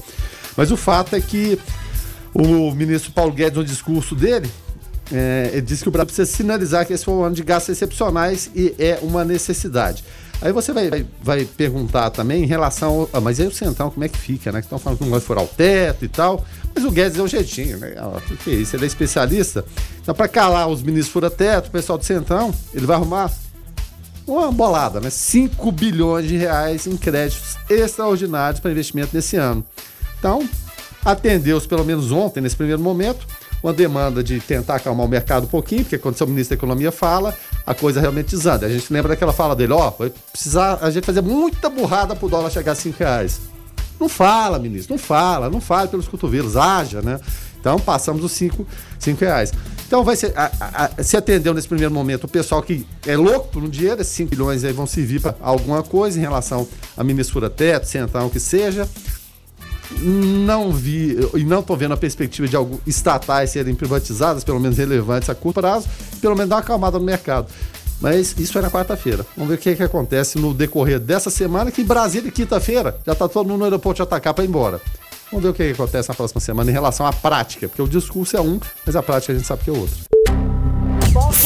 [0.56, 1.58] Mas o fato é que
[2.32, 4.50] o ministro Paulo Guedes, no discurso dele,
[5.12, 7.76] é, ele disse que o Brasil precisa sinalizar que esse foi um ano de gastos
[7.76, 10.04] excepcionais e é uma necessidade.
[10.42, 13.00] Aí você vai, vai, vai perguntar também em relação.
[13.00, 14.60] Ao, ah, mas aí o Centrão, como é que fica, né?
[14.60, 16.44] Que estão falando que não vai furar o teto e tal.
[16.74, 17.94] Mas o Guedes é um jeitinho, né?
[17.98, 18.74] O ah, que, que é isso?
[18.74, 19.64] Ele é especialista.
[20.00, 23.30] Então, para calar os ministros fura-teto, o pessoal do Centrão, ele vai arrumar
[24.26, 25.10] uma bolada, né?
[25.10, 29.64] 5 bilhões de reais em créditos extraordinários para investimento nesse ano.
[30.18, 30.48] Então,
[31.04, 33.26] atendeu-se pelo menos ontem, nesse primeiro momento,
[33.62, 36.58] uma demanda de tentar acalmar o mercado um pouquinho, porque quando o seu ministro da
[36.58, 38.66] Economia fala, a coisa realmente desanda.
[38.66, 42.28] A gente lembra daquela fala dele, ó, vai precisar a gente fazer muita burrada pro
[42.28, 43.40] dólar chegar a 5 reais.
[43.98, 47.20] Não fala, ministro, não fala, não fala pelos cotovelos, haja, né?
[47.60, 48.66] Então passamos os 5
[49.18, 49.52] reais.
[49.86, 50.50] Então vai ser, a,
[50.96, 54.14] a, se atendeu nesse primeiro momento o pessoal que é louco por um dinheiro, esses
[54.14, 58.30] 5 bilhões aí vão servir para alguma coisa em relação à ministra teto, central, o
[58.30, 58.88] que seja
[59.98, 64.78] não vi e não estou vendo a perspectiva de alguns estatais serem privatizadas, pelo menos
[64.78, 65.88] relevantes a curto prazo,
[66.20, 67.48] pelo menos dar uma acalmada no mercado.
[68.00, 69.26] Mas isso é na quarta-feira.
[69.36, 73.12] Vamos ver o que, é que acontece no decorrer dessa semana, que Brasília, quinta-feira, já
[73.12, 74.80] está todo mundo no aeroporto de atacar para ir embora.
[75.30, 77.82] Vamos ver o que, é que acontece na próxima semana em relação à prática, porque
[77.82, 79.96] o discurso é um, mas a prática a gente sabe que é outro.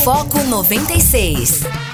[0.05, 1.94] Foco 96.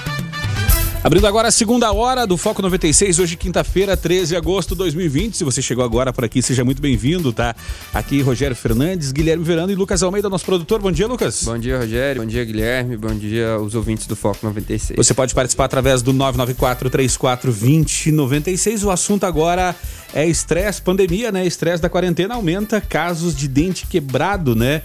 [1.03, 5.35] Abrindo agora a segunda hora do Foco 96, hoje quinta-feira, 13 de agosto de 2020.
[5.35, 7.55] Se você chegou agora por aqui, seja muito bem-vindo, tá?
[7.91, 10.79] Aqui Rogério Fernandes, Guilherme Verano e Lucas Almeida, nosso produtor.
[10.79, 11.43] Bom dia, Lucas.
[11.43, 12.21] Bom dia, Rogério.
[12.21, 12.97] Bom dia, Guilherme.
[12.97, 14.95] Bom dia aos ouvintes do Foco 96.
[14.95, 18.83] Você pode participar através do 994 34 2096.
[18.83, 19.75] O assunto agora
[20.13, 21.43] é estresse, pandemia, né?
[21.43, 24.83] Estresse da quarentena aumenta casos de dente quebrado, né?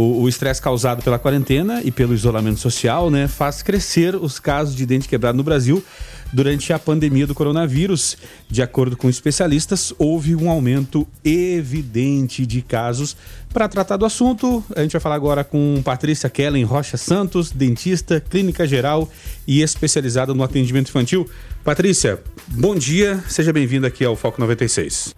[0.00, 4.86] O estresse causado pela quarentena e pelo isolamento social, né, faz crescer os casos de
[4.86, 5.82] dente quebrado no Brasil
[6.32, 8.16] durante a pandemia do coronavírus.
[8.48, 13.16] De acordo com especialistas, houve um aumento evidente de casos.
[13.52, 18.20] Para tratar do assunto, a gente vai falar agora com Patrícia Kellen Rocha Santos, dentista,
[18.20, 19.10] clínica geral
[19.48, 21.28] e especializada no atendimento infantil.
[21.64, 25.12] Patrícia, bom dia, seja bem-vinda aqui ao Foco 96.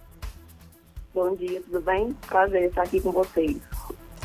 [1.13, 2.15] Bom dia, tudo bem?
[2.27, 3.57] Prazer estar aqui com vocês.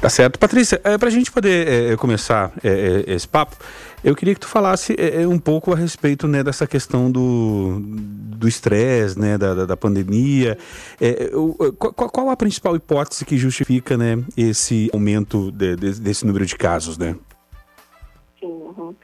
[0.01, 0.39] Tá certo.
[0.39, 3.57] Patrícia, é, para a gente poder é, começar é, esse papo,
[4.05, 4.95] eu queria que tu falasse
[5.29, 10.57] um pouco a respeito né, dessa questão do estresse, né, da, da, pandemia.
[11.79, 16.57] qual, qual, a principal hipótese que justifica né, esse aumento de, de, desse número de
[16.57, 17.17] casos, né?
[18.39, 18.95] Sim, uhum.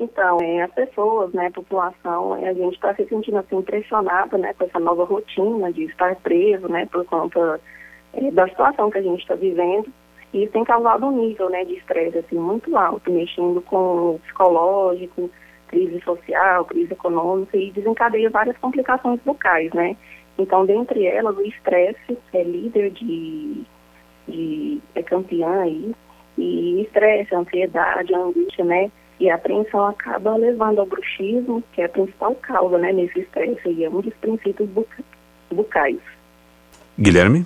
[0.00, 4.52] Então, é, as pessoas, né, a população, a gente está se sentindo assim, impressionada né,
[4.54, 7.60] com essa nova rotina de estar preso, né, por conta
[8.32, 9.86] da situação que a gente está vivendo.
[10.32, 14.20] E isso tem causado um nível né, de estresse assim, muito alto, mexendo com o
[14.22, 15.30] psicológico,
[15.68, 19.96] crise social, crise econômica e desencadeia várias complicações bucais, né?
[20.38, 23.62] Então, dentre elas, o estresse é líder de,
[24.28, 25.94] de é campeã aí,
[26.38, 28.90] e estresse, ansiedade, angústia, né?
[29.20, 33.68] E a apreensão acaba levando ao bruxismo, que é a principal causa, né, nesse estresse,
[33.68, 34.68] e é um dos princípios
[35.50, 36.00] bucais.
[36.98, 37.44] Guilherme?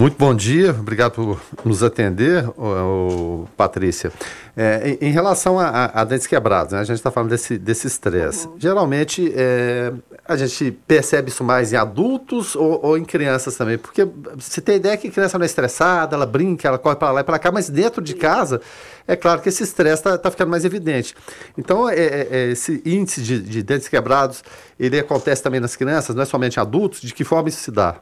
[0.00, 4.10] Muito bom dia, obrigado por nos atender, o, o Patrícia.
[4.56, 8.46] É, em, em, relação a, a, dentes quebrados, né, a gente está falando desse estresse.
[8.46, 8.54] Uhum.
[8.58, 9.92] Geralmente, é,
[10.26, 13.76] a gente percebe isso mais em adultos ou, ou, em crianças também?
[13.76, 17.20] Porque você tem ideia que criança não é estressada, ela brinca, ela corre para lá
[17.20, 18.62] e para cá, mas dentro de casa,
[19.06, 21.14] é claro que esse estresse está tá ficando mais evidente.
[21.58, 24.42] Então, é, é, é, esse índice de, de dentes quebrados,
[24.78, 27.02] ele acontece também nas crianças, não é somente em adultos?
[27.02, 28.00] De que forma isso se dá?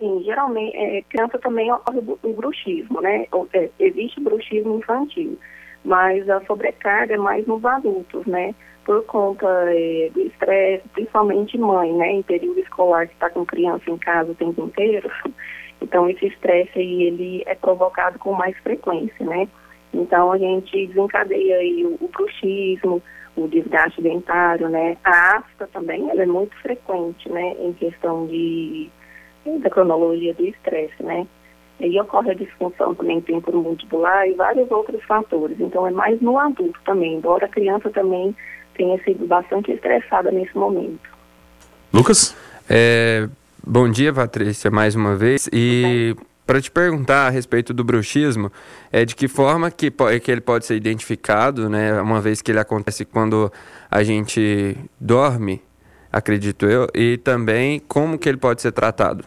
[0.00, 3.26] Sim, geralmente, é, criança também ocorre o bruxismo, né?
[3.52, 5.38] É, existe bruxismo infantil,
[5.84, 8.54] mas a sobrecarga é mais nos adultos, né?
[8.86, 12.12] Por conta é, do estresse, principalmente mãe, né?
[12.12, 15.08] Em período escolar, que está com criança em casa o tempo inteiro.
[15.82, 19.48] Então, esse estresse aí, ele é provocado com mais frequência, né?
[19.94, 23.02] Então, a gente desencadeia aí o, o bruxismo,
[23.34, 24.98] o desgaste dentário, né?
[25.02, 27.56] A afta também, ela é muito frequente, né?
[27.58, 28.90] Em questão de
[29.44, 31.26] da cronologia do estresse, né?
[31.80, 35.58] E ocorre a disfunção também temporomandibular e vários outros fatores.
[35.58, 38.36] Então, é mais no adulto também, embora a criança também
[38.74, 41.08] tenha sido bastante estressada nesse momento.
[41.92, 42.36] Lucas?
[42.68, 43.28] É,
[43.66, 45.48] bom dia, Patrícia, mais uma vez.
[45.52, 46.14] E
[46.46, 48.50] para te perguntar a respeito do bruxismo,
[48.92, 49.90] é de que forma que,
[50.22, 52.00] que ele pode ser identificado, né?
[52.02, 53.52] Uma vez que ele acontece quando
[53.90, 55.62] a gente dorme,
[56.12, 59.24] acredito eu, e também como que ele pode ser tratado?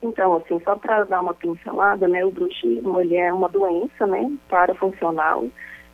[0.00, 4.30] Então, assim, só para dar uma pincelada, né, o bruxismo, ele é uma doença, né,
[4.48, 5.46] parafuncional.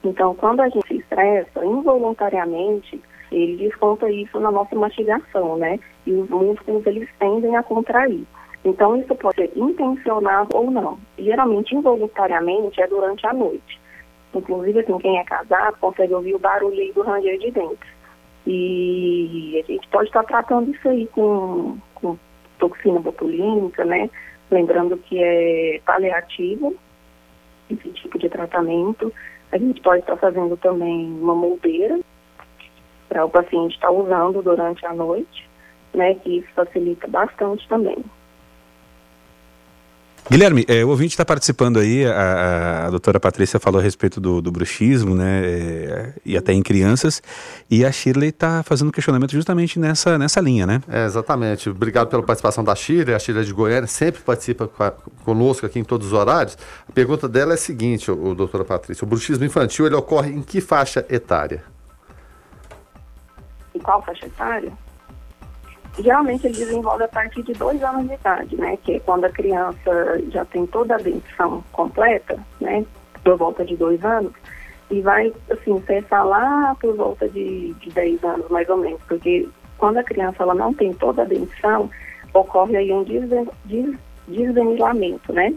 [0.02, 3.00] Então, quando a gente se estressa involuntariamente,
[3.32, 8.26] ele desconta isso na nossa mastigação, né, e os músculos, eles tendem a contrair.
[8.62, 10.98] Então, isso pode ser intencionado ou não.
[11.18, 13.80] Geralmente, involuntariamente, é durante a noite.
[14.34, 17.94] Inclusive, assim, quem é casado consegue ouvir o barulho do ranger de dentes.
[18.46, 22.18] E a gente pode estar tratando isso aí com, com
[22.58, 24.10] toxina botulínica, né?
[24.50, 26.76] Lembrando que é paliativo
[27.70, 29.12] esse tipo de tratamento,
[29.52, 32.00] A gente pode estar fazendo também uma moldeira
[33.08, 35.48] para o paciente estar usando durante a noite,
[35.94, 38.04] né, que isso facilita bastante também.
[40.30, 44.40] Guilherme, é, o ouvinte está participando aí, a, a, doutora Patrícia falou a respeito do,
[44.40, 47.22] do bruxismo, né, é, e até em crianças,
[47.70, 50.80] e a Shirley está fazendo questionamento justamente nessa, nessa linha, né?
[50.88, 51.68] É, exatamente.
[51.68, 54.90] Obrigado pela participação da Shirley, a Shirley de Goiânia sempre participa a,
[55.24, 56.56] conosco aqui em todos os horários.
[56.88, 60.30] A pergunta dela é a seguinte, o, o doutora Patrícia, o bruxismo infantil, ele ocorre
[60.30, 61.62] em que faixa etária?
[63.74, 64.72] Em qual faixa etária?
[65.98, 68.76] Geralmente ele desenvolve a partir de dois anos de idade, né?
[68.82, 72.84] Que é quando a criança já tem toda a dentição completa, né?
[73.22, 74.32] Por volta de dois anos.
[74.90, 79.00] E vai, assim, cessar lá por volta de, de 10 anos, mais ou menos.
[79.08, 81.88] Porque quando a criança ela não tem toda a dentição,
[82.32, 83.96] ocorre aí um desven, des,
[84.28, 85.54] desvenilamento, né?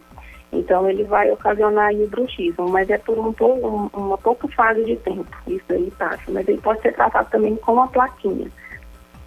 [0.51, 4.95] Então ele vai ocasionar o bruxismo, mas é por um pouco, uma pouca fase de
[4.97, 6.23] tempo, isso aí passa.
[6.29, 8.49] Mas ele pode ser tratado também com uma plaquinha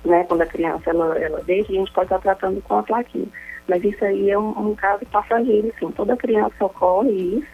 [0.05, 0.25] né?
[0.25, 3.29] Quando a criança ela, ela deixa, a gente pode estar tratando com a plaquinha.
[3.69, 5.91] Mas isso aí é um, um caso passageiro, sim.
[5.93, 7.47] Toda criança ocorre isso,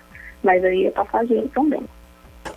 [0.43, 1.83] mas aí é passageiro também.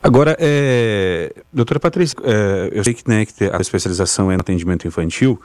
[0.01, 4.87] Agora, é, doutora Patrícia, é, eu sei que, né, que a especialização é no atendimento
[4.87, 5.41] infantil,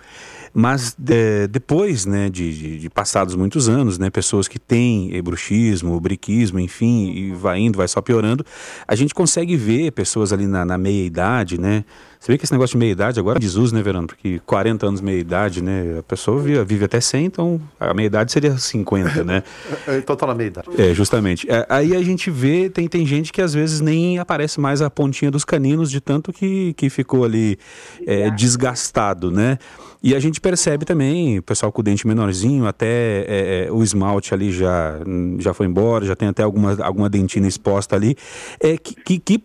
[0.52, 5.98] mas é, depois né, de, de, de, passados muitos anos, né, pessoas que têm bruxismo,
[5.98, 8.46] briquismo, enfim, e vai indo, vai só piorando,
[8.86, 11.84] a gente consegue ver pessoas ali na, na meia-idade, né?
[12.24, 14.06] Você vê que esse negócio de meia-idade agora é desuso, né, Verano?
[14.06, 15.98] Porque 40 anos meia-idade, né?
[15.98, 19.42] A pessoa vive, vive até 100, então a meia-idade seria 50, né?
[19.98, 20.66] então tá na meia-idade.
[20.78, 21.46] É, justamente.
[21.50, 24.88] É, aí a gente vê, tem, tem gente que às vezes nem aparece mais a
[24.88, 27.58] pontinha dos caninos de tanto que, que ficou ali
[28.06, 29.58] é, desgastado, né?
[30.02, 33.82] E a gente percebe também, o pessoal com o dente menorzinho, até é, é, o
[33.82, 34.94] esmalte ali já,
[35.38, 38.16] já foi embora, já tem até alguma, alguma dentina exposta ali.
[38.58, 39.38] É, que, que, que,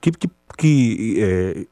[0.00, 1.66] que, que é,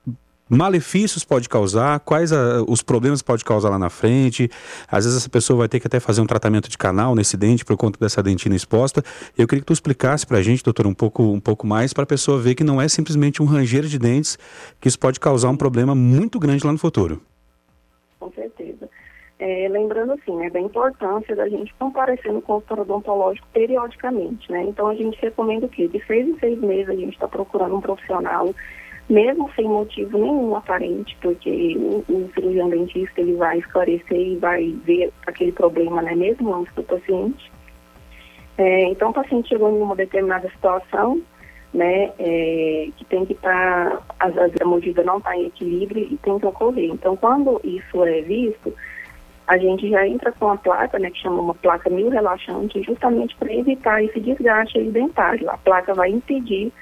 [0.51, 4.51] malefícios pode causar, quais a, os problemas pode causar lá na frente.
[4.91, 7.65] Às vezes essa pessoa vai ter que até fazer um tratamento de canal nesse dente
[7.65, 9.03] por conta dessa dentina exposta.
[9.39, 12.03] Eu queria que tu explicasse para a gente, doutor, um pouco, um pouco mais para
[12.03, 14.37] a pessoa ver que não é simplesmente um ranger de dentes,
[14.81, 17.23] que isso pode causar um problema muito grande lá no futuro
[18.21, 18.89] com certeza.
[19.39, 24.65] É, lembrando assim, né, da importância da gente comparecer no consultório odontológico periodicamente, né?
[24.65, 25.89] Então a gente recomenda o quê?
[25.89, 28.55] De seis em seis meses a gente está procurando um profissional,
[29.11, 34.73] mesmo sem motivo nenhum aparente, porque o, o, cirurgião dentista ele vai esclarecer e vai
[34.85, 37.51] ver aquele problema, né, mesmo antes do paciente.
[38.57, 41.21] É, então o paciente chegou em uma determinada situação,
[41.75, 46.07] né, é, que tem que estar, tá, às vezes a mordida não está em equilíbrio
[46.09, 46.91] e tem que ocorrer.
[46.91, 48.73] Então, quando isso é visto,
[49.47, 53.35] a gente já entra com a placa, né, que chama uma placa mil relaxante, justamente
[53.37, 55.51] para evitar esse desgaste dentário.
[55.51, 56.73] A placa vai impedir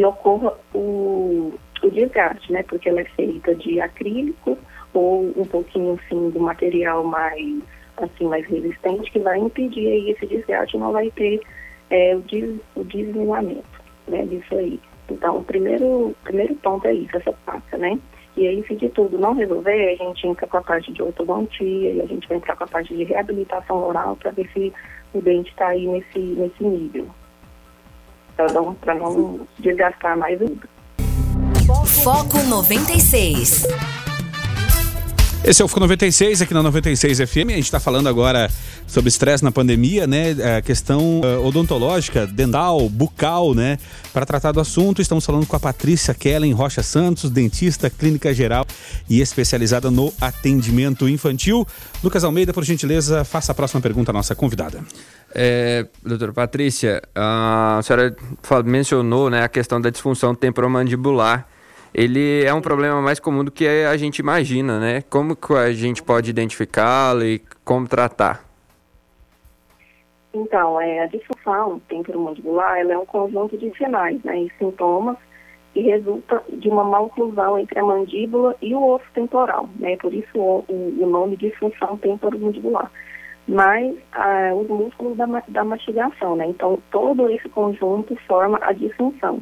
[0.00, 4.56] que ocorra o, o desgaste, né, porque ela é feita de acrílico
[4.94, 7.62] ou um pouquinho, assim, do material mais,
[7.98, 11.38] assim, mais resistente, que vai impedir aí esse desgaste não vai ter
[11.90, 14.80] é, o, des, o desligamento né, disso aí.
[15.10, 17.98] Então, o primeiro, primeiro ponto é isso, essa placa, né?
[18.38, 21.92] E aí, se de tudo não resolver, a gente entra com a parte de ortodontia
[21.92, 24.72] e a gente vai entrar com a parte de reabilitação oral para ver se
[25.12, 27.06] o dente está aí nesse, nesse nível.
[28.80, 30.68] Para não, não desgastar mais ainda.
[32.02, 33.66] Foco 96.
[35.42, 37.48] Esse é o Foco 96, aqui na 96 FM.
[37.48, 38.50] A gente está falando agora
[38.86, 40.36] sobre estresse na pandemia, né?
[40.58, 43.78] A questão uh, odontológica, dental, bucal, né?
[44.12, 48.66] Para tratar do assunto, estamos falando com a Patrícia Kellen Rocha Santos, dentista, clínica geral
[49.08, 51.66] e especializada no atendimento infantil.
[52.04, 54.84] Lucas Almeida, por gentileza, faça a próxima pergunta à nossa convidada.
[55.34, 58.14] É, doutora Patrícia, a senhora
[58.64, 61.46] mencionou né, a questão da disfunção temporomandibular
[61.92, 65.02] ele é um problema mais comum do que a gente imagina, né?
[65.10, 68.44] Como que a gente pode identificá-lo e como tratar?
[70.32, 75.16] Então, é, a disfunção temporomandibular ela é um conjunto de sinais né, e sintomas
[75.74, 79.96] que resulta de uma maloclusão entre a mandíbula e o osso temporal, né?
[79.96, 82.90] Por isso o, o nome de disfunção temporomandibular.
[83.50, 86.46] Mas ah, os músculos da, da mastigação, né?
[86.46, 89.40] Então, todo esse conjunto forma a disfunção.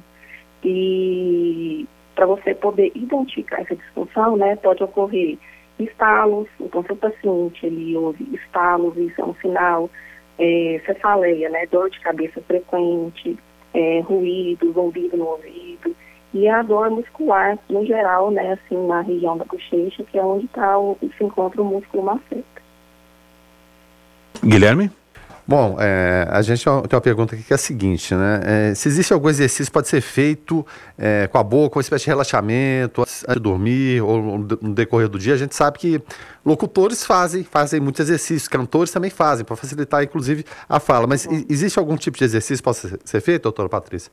[0.65, 5.39] E para você poder identificar essa disfunção, né, pode ocorrer
[5.79, 9.91] estalos, então se o paciente ele ouve estalos, isso é um sinal,
[10.39, 13.39] é, cefaleia, né, dor de cabeça frequente,
[13.75, 15.95] é, ruído, zumbido no ouvido,
[16.35, 20.49] e a dor muscular, no geral, né, assim, na região da bochecha, que é onde
[20.49, 22.58] tá o, se encontra o músculo maceta.
[24.45, 24.91] Guilherme?
[25.47, 28.41] Bom, é, a gente tem uma pergunta aqui que é a seguinte, né?
[28.45, 30.65] É, se existe algum exercício que pode ser feito
[30.99, 35.19] é, com a boca, uma espécie de relaxamento, antes de dormir ou no decorrer do
[35.19, 36.03] dia, a gente sabe que
[36.45, 41.07] locutores fazem, fazem muitos exercícios, cantores também fazem, para facilitar, inclusive, a fala.
[41.07, 44.13] Mas existe algum tipo de exercício que possa ser feito, doutora Patrícia?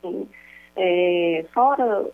[0.00, 0.26] Sim.
[0.74, 2.06] É, fora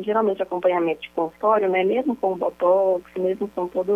[0.00, 3.92] geralmente acompanhamento de consultório, né, mesmo com o botox, mesmo com toda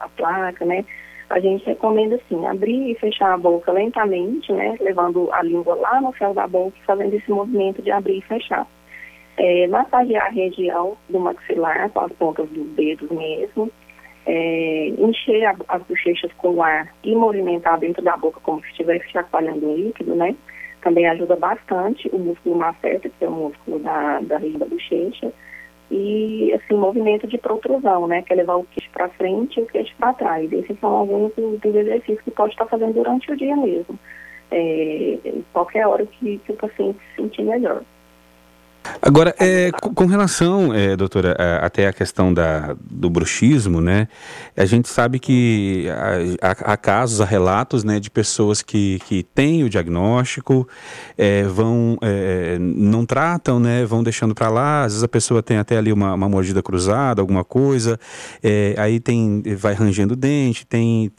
[0.00, 0.84] a placa, né,
[1.28, 6.00] a gente recomenda assim, abrir e fechar a boca lentamente, né, levando a língua lá
[6.00, 8.66] no céu da boca, fazendo esse movimento de abrir e fechar.
[9.36, 13.70] É, massagear a região do maxilar com as pontas dos dedos mesmo,
[14.24, 19.08] é, encher a, as bochechas com ar e movimentar dentro da boca como se estivesse
[19.10, 20.34] chacoalhando líquido, né?
[20.80, 25.32] Também ajuda bastante o músculo maceta, que é o músculo da, da região da bochecha,
[25.90, 29.66] e assim movimento de protrusão, né, que é levar o queixo para frente e o
[29.66, 30.52] queixo para trás.
[30.52, 33.98] Esses são alguns dos, exercícios que pode estar fazendo durante o dia mesmo,
[34.50, 35.18] é,
[35.52, 37.82] qualquer hora que, que o paciente se sentir melhor.
[39.00, 44.08] Agora, é, com relação, é, doutora, a, até a questão da, do bruxismo, né?
[44.56, 45.86] A gente sabe que
[46.40, 50.68] há, há casos, há relatos, né, de pessoas que, que têm o diagnóstico,
[51.16, 53.84] é, vão, é, não tratam, né?
[53.84, 54.84] Vão deixando para lá.
[54.84, 57.98] Às vezes a pessoa tem até ali uma, uma mordida cruzada, alguma coisa.
[58.42, 61.12] É, aí tem, vai rangendo o dente, tem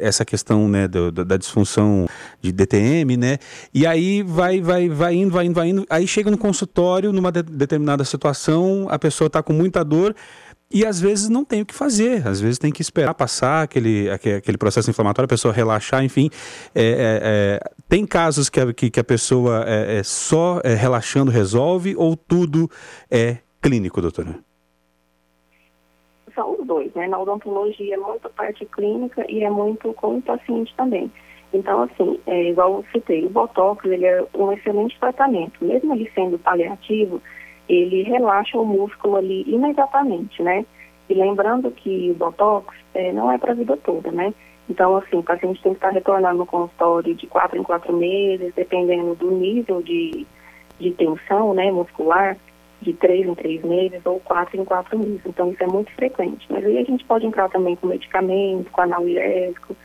[0.00, 2.06] essa questão, né, do, da disfunção
[2.40, 3.38] de DTM, né?
[3.72, 5.86] E aí vai, vai, vai indo, vai indo, vai indo.
[5.88, 10.14] Aí chega no consultório numa de determinada situação, a pessoa está com muita dor
[10.74, 14.10] e às vezes não tem o que fazer, às vezes tem que esperar passar aquele,
[14.10, 16.28] aquele processo inflamatório, a pessoa relaxar, enfim.
[16.74, 20.74] É, é, é, tem casos que a, que, que a pessoa é, é só é,
[20.74, 22.68] relaxando resolve ou tudo
[23.10, 24.36] é clínico, doutora?
[26.34, 27.06] São os dois, né?
[27.06, 31.10] Na odontologia é muito parte clínica e é muito com o paciente também.
[31.54, 35.64] Então, assim, é, igual eu citei, o Botox ele é um excelente tratamento.
[35.64, 37.22] Mesmo ele sendo paliativo,
[37.68, 40.66] ele relaxa o músculo ali imediatamente, né?
[41.08, 44.34] E lembrando que o Botox é, não é para a vida toda, né?
[44.68, 48.52] Então, assim, o paciente tem que estar retornando no consultório de quatro em quatro meses,
[48.54, 50.26] dependendo do nível de,
[50.80, 52.36] de tensão né, muscular,
[52.80, 55.20] de três em três meses ou quatro em quatro meses.
[55.24, 56.46] Então, isso é muito frequente.
[56.50, 59.76] Mas aí a gente pode entrar também com medicamento, com analgésico,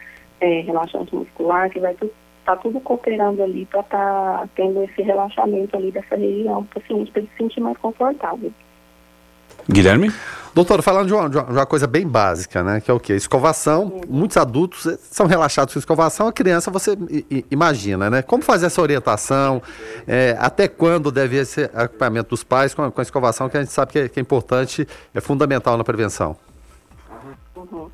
[0.42, 2.08] é, relaxante muscular, que vai estar
[2.46, 6.82] tá tudo cooperando ali para estar tá tendo esse relaxamento ali dessa região, para o
[6.82, 8.52] paciente para ele se sentir mais confortável.
[9.68, 10.12] Guilherme?
[10.54, 12.82] Doutor, falando de uma, de uma, coisa bem básica, né?
[12.82, 13.14] Que é o quê?
[13.14, 14.02] Escovação.
[14.10, 16.28] Muitos adultos eh, são relaxados com escovação.
[16.28, 16.98] A criança, você
[17.52, 18.22] imagina, né?
[18.24, 19.62] Como fazer essa orientação?
[20.08, 23.62] É, até quando deve ser acompanhamento dos pais com a, com a escovação, que a
[23.62, 26.36] gente sabe que é, que é importante, é fundamental na prevenção.
[27.56, 27.90] Uhum.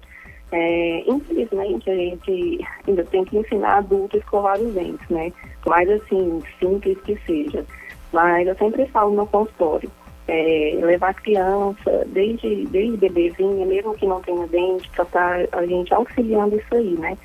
[0.57, 5.33] É, infelizmente, a gente ainda tem que ensinar adultos a escovar os dentes, né?
[5.67, 7.65] Mais assim, simples que seja.
[8.13, 9.91] Mas eu sempre falo no consultório,
[10.29, 15.65] é, levar criança, desde, desde bebezinha, mesmo que não tenha dente, para estar tá a
[15.65, 17.17] gente auxiliando isso aí, né?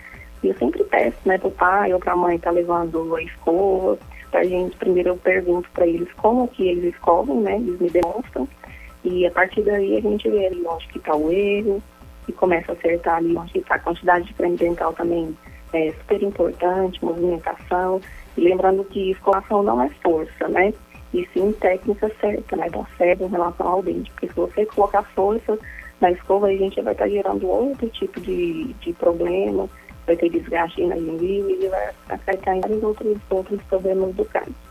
[0.42, 3.22] E eu sempre peço, né, para o pai ou para a mãe tá levando a
[3.22, 3.96] escova,
[4.32, 7.56] a gente, primeiro eu pergunto para eles como que eles escovam, né?
[7.56, 8.48] Eles me demonstram.
[9.04, 11.80] E a partir daí a gente vê ali onde que está o erro,
[12.28, 15.36] e começa a acertar ali onde está a quantidade de creme dental também
[15.72, 18.00] é super importante, movimentação.
[18.36, 20.72] E lembrando que escolação não é força, né?
[21.12, 22.68] E sim técnica certa, né?
[22.70, 24.10] Da certa em relação ao dente.
[24.12, 25.58] Porque se você colocar força
[26.00, 29.68] na escova, a gente vai estar gerando outro tipo de, de problema,
[30.06, 34.69] vai ter desgaste na gengiva e vai acarretar em vários outros, outros problemas do caso.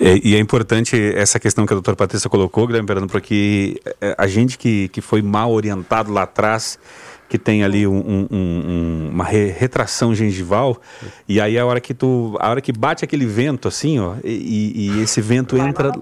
[0.00, 4.14] É, e é importante essa questão que a doutora Patrícia colocou, Guilherme Perano, porque é,
[4.16, 6.78] a gente que, que foi mal orientado lá atrás,
[7.28, 10.80] que tem ali um, um, um, uma re, retração gengival,
[11.28, 12.36] e aí a hora que tu.
[12.40, 15.92] A hora que bate aquele vento assim, ó, e, e esse vento entra.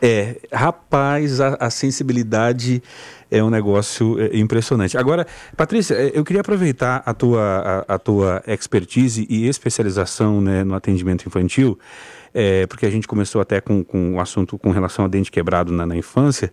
[0.00, 2.82] É, rapaz, a, a sensibilidade
[3.30, 4.96] é um negócio é, impressionante.
[4.96, 10.74] Agora, Patrícia, eu queria aproveitar a tua, a, a tua expertise e especialização né, no
[10.74, 11.78] atendimento infantil
[12.32, 15.72] é, porque a gente começou até com, com o assunto com relação ao dente quebrado
[15.72, 16.52] na, na infância.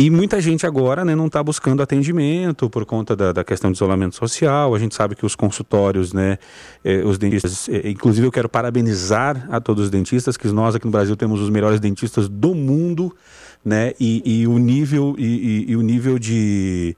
[0.00, 3.76] E muita gente agora né, não está buscando atendimento por conta da, da, questão de
[3.76, 4.72] isolamento social.
[4.72, 6.38] A gente sabe que os consultórios, né,
[6.84, 10.84] eh, os dentistas, eh, inclusive eu quero parabenizar a todos os dentistas, que nós aqui
[10.84, 13.12] no Brasil temos os melhores dentistas do mundo,
[13.64, 15.24] né, e, e o nível, e,
[15.66, 16.96] e, e o nível de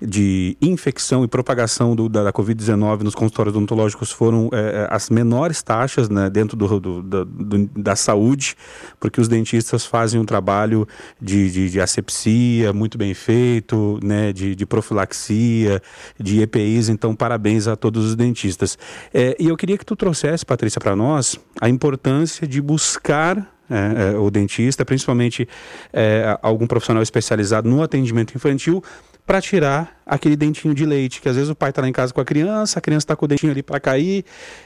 [0.00, 5.62] de infecção e propagação do, da, da Covid-19 nos consultórios odontológicos foram é, as menores
[5.62, 8.56] taxas né, dentro do, do, do, da saúde,
[9.00, 10.86] porque os dentistas fazem um trabalho
[11.20, 15.82] de, de, de asepsia muito bem feito, né, de, de, profilaxia,
[16.18, 18.78] de EPIs, então parabéns a todos os dentistas.
[19.12, 24.14] É, e eu queria que tu trouxesse, Patrícia, para nós a importância de buscar é,
[24.14, 25.46] é, o dentista, principalmente
[25.92, 28.82] é, algum profissional especializado no atendimento infantil,
[29.28, 32.14] para tirar aquele dentinho de leite, que às vezes o pai está lá em casa
[32.14, 34.24] com a criança, a criança está com o dentinho ali para cair,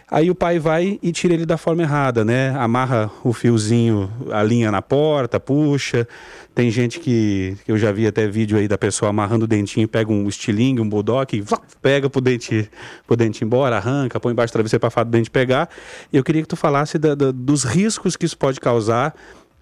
[0.08, 2.54] aí o pai vai e tira ele da forma errada, né?
[2.56, 6.06] Amarra o fiozinho, a linha na porta, puxa.
[6.54, 9.88] Tem gente que, que eu já vi até vídeo aí da pessoa amarrando o dentinho,
[9.88, 11.44] pega um estilingue, um bulldog,
[11.82, 12.70] pega pro dente,
[13.04, 15.68] pro dente embora, arranca, põe embaixo do travesseiro para fato do dente pegar.
[16.12, 19.12] Eu queria que tu falasse da, da, dos riscos que isso pode causar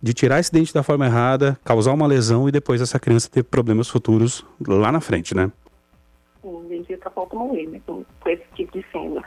[0.02, 3.42] de tirar esse dente da forma errada, causar uma lesão e depois essa criança ter
[3.42, 5.50] problemas futuros lá na frente, né?
[6.40, 9.22] Sim, o dentista falta morrer, né, com, com esse tipo de cena.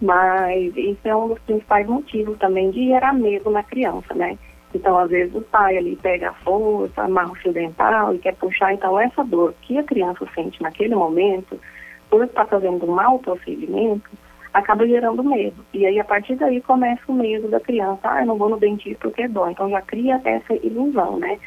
[0.00, 4.36] Mas isso é um dos principais motivos também de gerar medo na criança, né?
[4.74, 8.34] Então, às vezes, o pai ali pega a força, amarra o fio dental e quer
[8.34, 8.72] puxar.
[8.72, 11.60] Então, essa dor que a criança sente naquele momento,
[12.08, 14.10] por estar fazendo um mau procedimento,
[14.52, 15.64] acaba gerando medo.
[15.72, 18.00] E aí, a partir daí, começa o medo da criança.
[18.04, 19.52] Ah, eu não vou no dentista porque dói.
[19.52, 21.38] Então, já cria essa ilusão, né?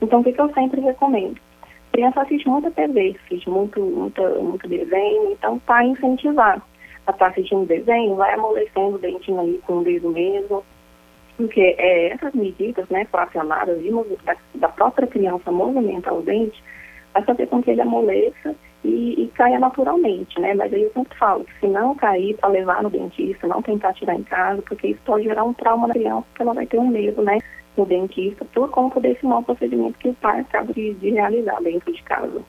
[0.00, 1.38] Então, o que, que eu sempre recomendo?
[1.62, 6.60] A criança assiste muita TV, assiste muito, muito, desenho, então, tá incentivar.
[7.06, 10.64] A estar tá assistindo desenho, vai amolecendo o dentinho ali com o dedo mesmo,
[11.36, 13.78] porque é, essas medidas, né, fracionadas
[14.24, 16.62] da, da própria criança movimentar o dente,
[17.12, 20.54] vai fazer com que ele amoleça e, e, caia naturalmente, né?
[20.54, 23.94] Mas aí eu sempre falo que se não cair para levar no dentista, não tentar
[23.94, 26.78] tirar em casa, porque isso pode gerar um trauma na criança, porque ela vai ter
[26.78, 27.38] um medo, né?
[27.76, 31.92] No dentista, por conta desse mau procedimento que o pai acaba de, de realizar dentro
[31.92, 32.42] de casa.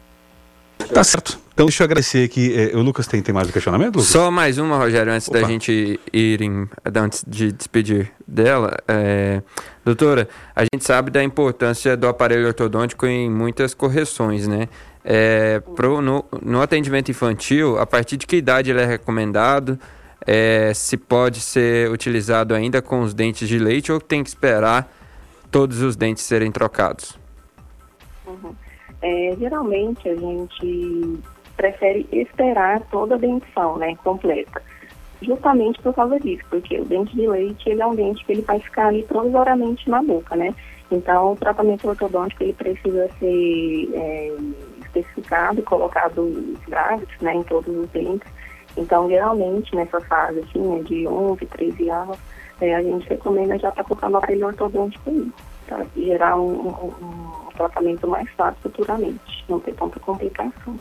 [0.93, 1.39] Tá certo.
[1.53, 2.53] Então deixa eu agradecer aqui.
[2.53, 4.09] É, o Lucas tem, tem mais um questionamento, Lucas?
[4.09, 5.39] Só mais uma, Rogério, antes Opa.
[5.39, 8.77] da gente ir em, antes de despedir dela.
[8.87, 9.41] É,
[9.83, 14.67] doutora, a gente sabe da importância do aparelho ortodôntico em muitas correções, né?
[15.07, 19.79] É, pro, no, no, atendimento infantil, a partir de que idade ele é recomendado?
[20.25, 24.91] É, se pode ser utilizado ainda com os dentes de leite ou tem que esperar
[25.51, 27.19] todos os dentes serem trocados?
[28.25, 28.55] Uhum.
[29.03, 31.19] É, geralmente a gente
[31.55, 34.59] prefere esperar toda a dentição, né, completa.
[35.21, 38.41] Justamente por causa disso, porque o dente de leite ele é um dente que ele
[38.41, 40.53] vai ficar ali provisoriamente na boca, né?
[40.91, 43.89] Então o tratamento ortodôntico ele precisa ser
[44.95, 48.31] especificado, colocado grávidos, né, em todos os dentes.
[48.77, 52.17] Então, geralmente, nessa fase assim, né, de 11, 13 anos,
[52.61, 55.31] é, a gente recomenda já estar tá colocando aparelho ortodôntico aí,
[55.67, 60.79] para gerar um, um, um, tratamento mais fácil futuramente, não ter tanta complicação.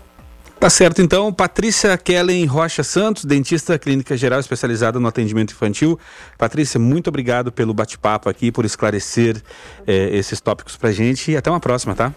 [0.59, 5.99] Tá certo, então, Patrícia Kellen Rocha Santos, dentista clínica geral especializada no atendimento infantil.
[6.39, 9.43] Patrícia, muito obrigado pelo bate-papo aqui, por esclarecer
[9.87, 12.13] é, esses tópicos pra gente e até uma próxima, tá?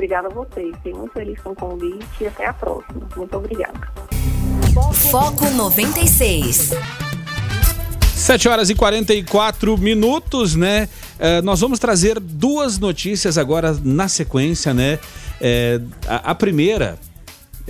[0.00, 0.74] Obrigada a vocês.
[0.76, 3.06] Fiquei muito feliz com o convite e até a próxima.
[3.14, 3.78] Muito obrigada.
[5.10, 6.70] Foco 96.
[8.16, 10.88] 7 horas e 44 minutos, né?
[11.18, 14.98] Uh, nós vamos trazer duas notícias agora na sequência, né?
[15.38, 16.98] Uh, a, a, primeira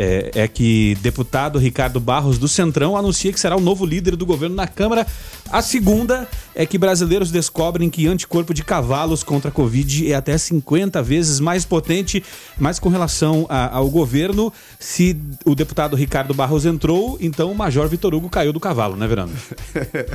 [0.00, 4.24] é, é, que deputado Ricardo Barros do Centrão anuncia que será o novo líder do
[4.24, 5.06] governo na Câmara
[5.52, 10.38] a segunda é que brasileiros descobrem que anticorpo de cavalos contra a Covid é até
[10.38, 12.22] 50 vezes mais potente,
[12.56, 17.88] mas com relação a, ao governo, se o deputado Ricardo Barros entrou, então o Major
[17.88, 19.32] Vitor Hugo caiu do cavalo, né, Verano?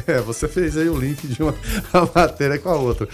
[0.07, 1.53] É, você fez aí o link de uma
[2.13, 3.07] matéria com a outra.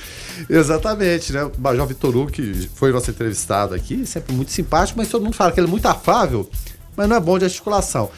[0.49, 1.45] Exatamente, né?
[1.45, 5.35] O Major Vitor Hugo, que foi nosso entrevistado aqui, sempre muito simpático, mas todo mundo
[5.35, 6.49] fala que ele é muito afável,
[6.95, 8.09] mas não é bom de articulação.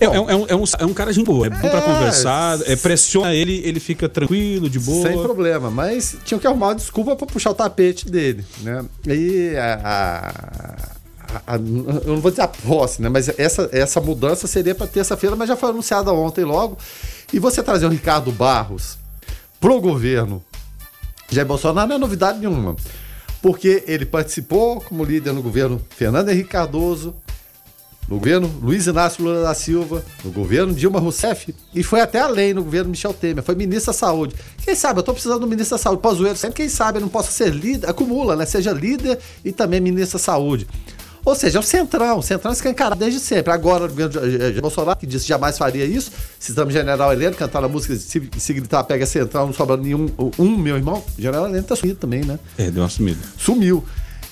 [0.00, 1.80] É, é, é, um, é, um, é um cara de boa, é bom pra é.
[1.80, 5.08] conversar, é, pressiona ele, ele fica tranquilo, de boa.
[5.08, 8.84] Sem problema, mas tinha que arrumar uma desculpa pra puxar o tapete dele, né?
[9.06, 9.80] E a,
[11.46, 13.08] a, a, eu não vou dizer a posse, né?
[13.08, 16.76] Mas essa, essa mudança seria para terça-feira, mas já foi anunciada ontem logo.
[17.32, 18.98] E você trazer o Ricardo Barros
[19.60, 20.42] pro governo
[21.32, 22.76] Jair Bolsonaro não é novidade nenhuma.
[23.40, 27.14] Porque ele participou como líder no governo Fernando Henrique Cardoso,
[28.08, 32.52] no governo Luiz Inácio Lula da Silva, no governo Dilma Rousseff e foi até além
[32.52, 34.34] no governo Michel Temer, foi ministro da Saúde.
[34.64, 37.08] Quem sabe, eu tô precisando do ministro da Saúde, Pazuello, sempre quem sabe eu não
[37.08, 38.44] possa ser líder, acumula, né?
[38.44, 40.66] Seja líder e também ministro da Saúde.
[41.24, 43.52] Ou seja, é o Centrão, o Centrão escancarado desde sempre.
[43.52, 47.68] Agora, o governo Bolsonaro, que disse que jamais faria isso, citamos General Heleno, cantar a
[47.68, 51.76] música, se, se gritar pega Centrão, não sobra nenhum, um, meu irmão, General Heleno tá
[51.76, 52.38] sumido também, né?
[52.58, 53.20] É, deu uma sumida.
[53.38, 53.84] Sumiu.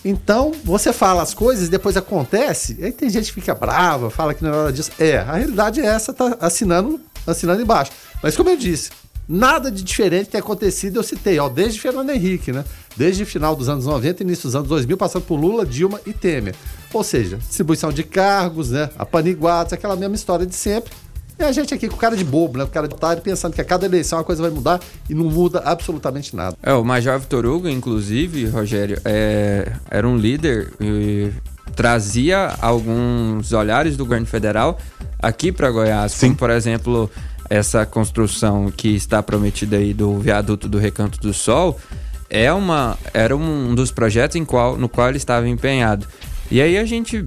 [0.05, 4.32] Então, você fala as coisas e depois acontece, aí tem gente que fica brava, fala
[4.32, 4.90] que não é nada disso.
[4.98, 7.92] É, a realidade é essa, tá assinando, assinando embaixo.
[8.22, 8.90] Mas como eu disse,
[9.28, 12.64] nada de diferente tem acontecido, eu citei, ó, desde Fernando Henrique, né?
[12.96, 16.12] Desde o final dos anos 90 início dos anos 2000, passando por Lula, Dilma e
[16.12, 16.55] Temer.
[16.92, 18.88] Ou seja, distribuição de cargos, né?
[18.98, 20.92] Apaniguados, aquela mesma história de sempre.
[21.41, 22.66] E a gente aqui com cara de bobo, né?
[22.66, 24.78] Com cara de otário, pensando que a cada eleição a coisa vai mudar
[25.09, 26.55] e não muda absolutamente nada.
[26.62, 31.30] É, o Major Vitor Hugo, inclusive, Rogério, é, era um líder e
[31.74, 34.78] trazia alguns olhares do governo federal
[35.18, 36.26] aqui para Goiás, Sim.
[36.26, 37.11] como por exemplo
[37.49, 41.80] essa construção que está prometida aí do viaduto do Recanto do Sol,
[42.28, 46.07] é uma, era um dos projetos em qual, no qual ele estava empenhado.
[46.51, 47.26] E aí a gente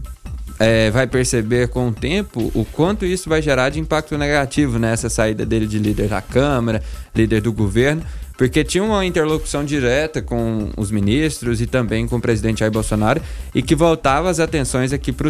[0.59, 5.09] é, vai perceber com o tempo o quanto isso vai gerar de impacto negativo nessa
[5.09, 6.81] saída dele de líder da Câmara,
[7.15, 8.03] líder do governo,
[8.37, 13.21] porque tinha uma interlocução direta com os ministros e também com o presidente Jair Bolsonaro
[13.53, 15.27] e que voltava as atenções aqui para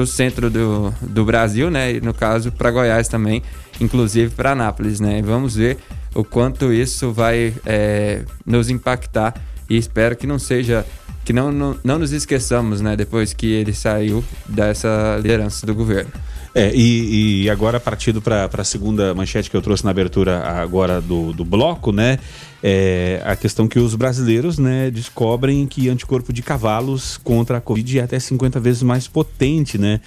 [0.00, 1.94] o centro do, do Brasil, né?
[1.94, 3.42] E no caso para Goiás também,
[3.80, 5.18] inclusive para Anápolis, né?
[5.18, 5.78] E vamos ver
[6.14, 9.34] o quanto isso vai é, nos impactar
[9.68, 10.86] e espero que não seja
[11.24, 16.10] que não, não, não nos esqueçamos, né, depois que ele saiu dessa liderança do governo.
[16.54, 21.00] É, e, e agora partindo para a segunda manchete que eu trouxe na abertura agora
[21.00, 22.20] do, do bloco, né?
[22.62, 27.98] É a questão que os brasileiros né, descobrem que anticorpo de cavalos contra a Covid
[27.98, 30.00] é até 50 vezes mais potente, né?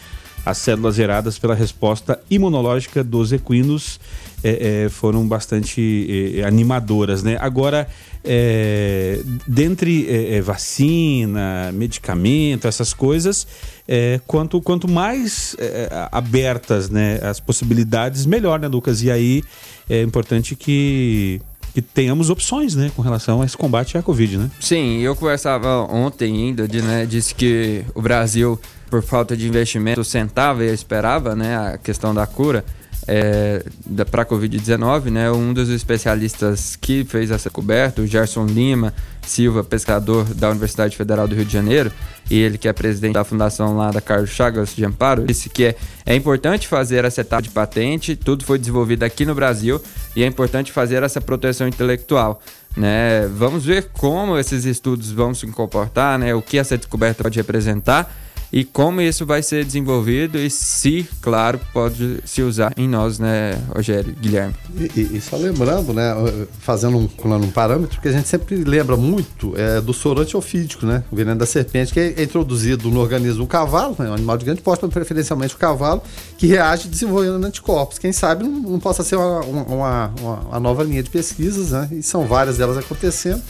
[0.45, 3.99] As células geradas pela resposta imunológica dos equinos
[4.41, 7.37] é, é, foram bastante é, animadoras, né?
[7.41, 7.89] Agora,
[8.23, 13.47] é, dentre é, é, vacina, medicamento, essas coisas,
[13.87, 19.01] é, quanto, quanto mais é, abertas né, as possibilidades, melhor, né, Lucas?
[19.01, 19.43] E aí
[19.89, 21.41] é importante que
[21.73, 24.49] que tenhamos opções, né, com relação a esse combate à Covid, né?
[24.59, 28.59] Sim, eu conversava ontem ainda, de, né, disse que o Brasil,
[28.89, 32.65] por falta de investimento, sentava e esperava, né, a questão da cura
[33.07, 33.63] é,
[34.11, 35.31] para a Covid-19, né?
[35.31, 38.93] Um dos especialistas que fez essa coberta, o Gerson Lima
[39.25, 41.91] Silva, pesquisador da Universidade Federal do Rio de Janeiro,
[42.29, 45.65] e ele que é presidente da fundação lá da Carlos Chagas de Amparo, disse que
[45.65, 49.81] é, é importante fazer essa etapa de patente, tudo foi desenvolvido aqui no Brasil,
[50.15, 52.41] e é importante fazer essa proteção intelectual.
[52.75, 53.27] Né?
[53.35, 56.33] Vamos ver como esses estudos vão se comportar, né?
[56.33, 58.13] o que essa descoberta pode representar
[58.57, 63.51] e como isso vai ser desenvolvido e se, claro, pode se usar em nós, né,
[63.69, 64.55] Rogério, Guilherme.
[64.95, 66.11] E, e só lembrando, né,
[66.59, 71.03] fazendo um, um parâmetro, que a gente sempre lembra muito é, do soro antiofídico, né,
[71.11, 74.45] o veneno da serpente, que é introduzido no organismo do cavalo, né, um animal de
[74.45, 76.01] grande porte, preferencialmente o cavalo,
[76.35, 77.99] que reage desenvolvendo anticorpos.
[77.99, 80.13] Quem sabe não, não possa ser uma, uma, uma,
[80.49, 83.43] uma, nova linha de pesquisas, né, e são várias delas acontecendo.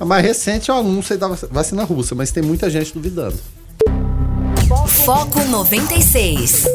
[0.00, 3.36] A mais recente é o anúncio da vacina russa, mas tem muita gente duvidando.
[4.68, 6.66] Foco 96.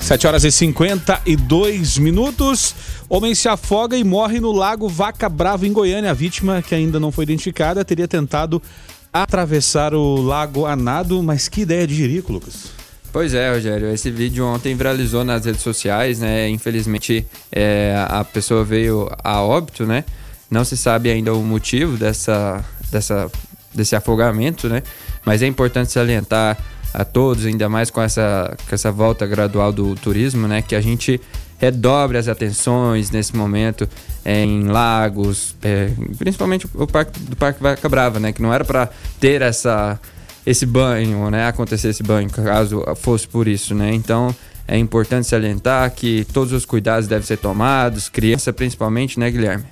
[0.00, 2.74] 7 horas e 52 minutos.
[3.08, 6.10] Homem se afoga e morre no lago Vaca Brava, em Goiânia.
[6.10, 8.62] A vítima, que ainda não foi identificada, teria tentado
[9.10, 11.22] atravessar o lago a nado.
[11.22, 12.66] Mas que ideia de jirico, Lucas.
[13.10, 13.88] Pois é, Rogério.
[13.90, 16.50] Esse vídeo ontem viralizou nas redes sociais, né?
[16.50, 20.04] Infelizmente, é, a pessoa veio a óbito, né?
[20.50, 23.30] Não se sabe ainda o motivo dessa, dessa,
[23.74, 24.82] desse afogamento, né?
[25.24, 26.58] Mas é importante salientar
[26.92, 30.62] a todos, ainda mais com essa, com essa volta gradual do turismo, né?
[30.62, 31.20] Que a gente
[31.58, 33.88] redobre as atenções nesse momento
[34.24, 38.32] é, em lagos, é, principalmente o parque do Parque Vaca Brava, né?
[38.32, 39.98] Que não era para ter essa
[40.46, 41.46] esse banho, né?
[41.46, 43.92] Acontecer esse banho, caso fosse por isso, né?
[43.94, 44.34] Então
[44.68, 49.64] é importante salientar que todos os cuidados devem ser tomados, criança principalmente, né, Guilherme?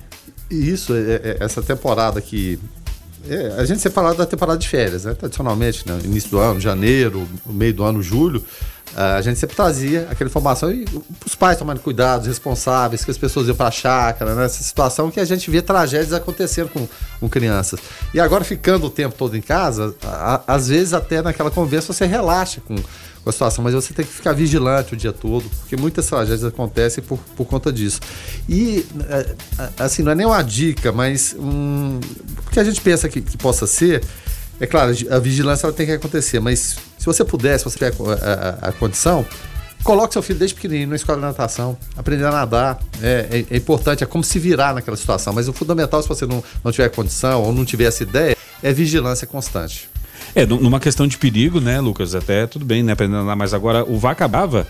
[0.49, 2.59] Isso, é, é, essa temporada que
[3.27, 5.13] é, a gente sempre fala da temporada de férias, né?
[5.13, 5.99] Tradicionalmente, né?
[6.03, 8.43] início do ano, janeiro, meio do ano, julho,
[8.95, 10.85] a gente sempre trazia aquela informação e
[11.25, 14.45] os pais tomando cuidados, responsáveis, que as pessoas iam para a chácara, né?
[14.45, 16.87] Essa situação que a gente vê tragédias acontecendo com,
[17.19, 17.79] com crianças.
[18.13, 22.05] E agora, ficando o tempo todo em casa, a, às vezes até naquela conversa você
[22.05, 22.75] relaxa com,
[23.23, 26.43] com a situação, mas você tem que ficar vigilante o dia todo, porque muitas tragédias
[26.43, 28.01] acontecem por, por conta disso.
[28.49, 29.35] E, é,
[29.79, 31.99] assim, não é nem uma dica, mas um,
[32.45, 34.03] o que a gente pensa que, que possa ser,
[34.59, 37.93] é claro, a vigilância ela tem que acontecer, mas se você puder, se você tiver
[38.21, 39.25] a, a, a condição,
[39.83, 42.79] coloque seu filho desde pequenininho na escola de natação, aprender a nadar.
[43.01, 45.33] É, é, é, importante, é como se virar naquela situação.
[45.33, 48.73] Mas o fundamental, se você não, não tiver condição ou não tiver essa ideia, é
[48.73, 49.89] vigilância constante.
[50.35, 52.15] É, nu- numa questão de perigo, né, Lucas?
[52.15, 52.93] Até tudo bem, né?
[53.37, 54.67] Mas agora, o Vaca Brava,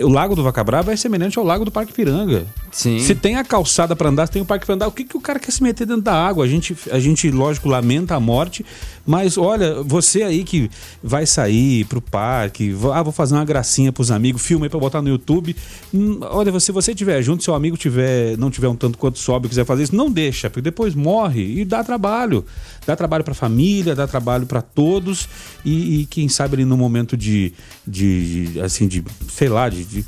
[0.00, 2.44] o lago do Vaca Brava é semelhante ao lago do Parque Piranga.
[2.72, 2.98] Sim.
[2.98, 5.16] Se tem a calçada pra andar, se tem o parque pra andar, o que, que
[5.16, 6.44] o cara quer se meter dentro da água?
[6.44, 8.64] A gente, a gente, lógico, lamenta a morte,
[9.06, 10.70] mas olha, você aí que
[11.02, 15.02] vai sair pro parque, ah, vou fazer uma gracinha pros amigos, filma aí pra botar
[15.02, 15.54] no YouTube.
[15.92, 19.48] Hum, olha, se você tiver junto, seu amigo tiver, não tiver um tanto quanto sobe,
[19.48, 22.44] quiser fazer isso, não deixa, porque depois morre e dá trabalho.
[22.86, 25.28] Dá trabalho pra família, dá trabalho pra todos
[25.64, 27.52] e, e quem sabe ali no momento de,
[27.86, 30.04] de, de, assim, de, sei lá, de, de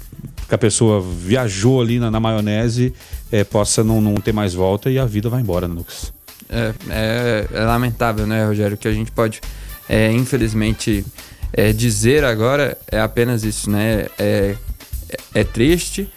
[0.48, 2.92] que a pessoa viajou ali na, na maionese,
[3.32, 6.15] eh, possa não, não ter mais volta e a vida vai embora, Lucas?
[6.48, 8.74] É, é- é lamentável, né, Rogério?
[8.74, 9.40] O que a gente pode,
[9.88, 11.04] é, infelizmente,
[11.52, 14.06] é, dizer agora é apenas isso, né?
[14.18, 14.54] É,
[15.34, 16.08] é- é triste,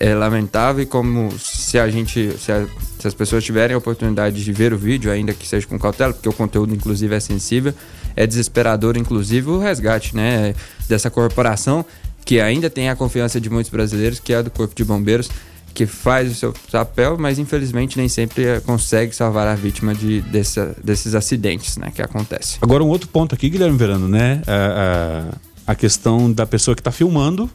[0.00, 2.66] é lamentável e como se a gente, se, a-
[3.00, 6.12] se as pessoas tiverem a oportunidade de ver o vídeo, ainda que seja com cautela,
[6.12, 7.74] porque o conteúdo, inclusive, é sensível,
[8.16, 10.54] é desesperador, inclusive, o resgate, né?
[10.88, 11.84] Dessa corporação
[12.24, 15.30] que ainda tem a confiança de muitos brasileiros, que é a do Corpo de Bombeiros,
[15.78, 20.74] que faz o seu papel, mas infelizmente nem sempre consegue salvar a vítima de, dessa-
[20.82, 22.58] desses acidentes né, que acontecem.
[22.60, 24.42] Agora, um outro ponto aqui, Guilherme Verano, né?
[24.44, 25.30] A,
[25.68, 27.48] a, a questão da pessoa que está filmando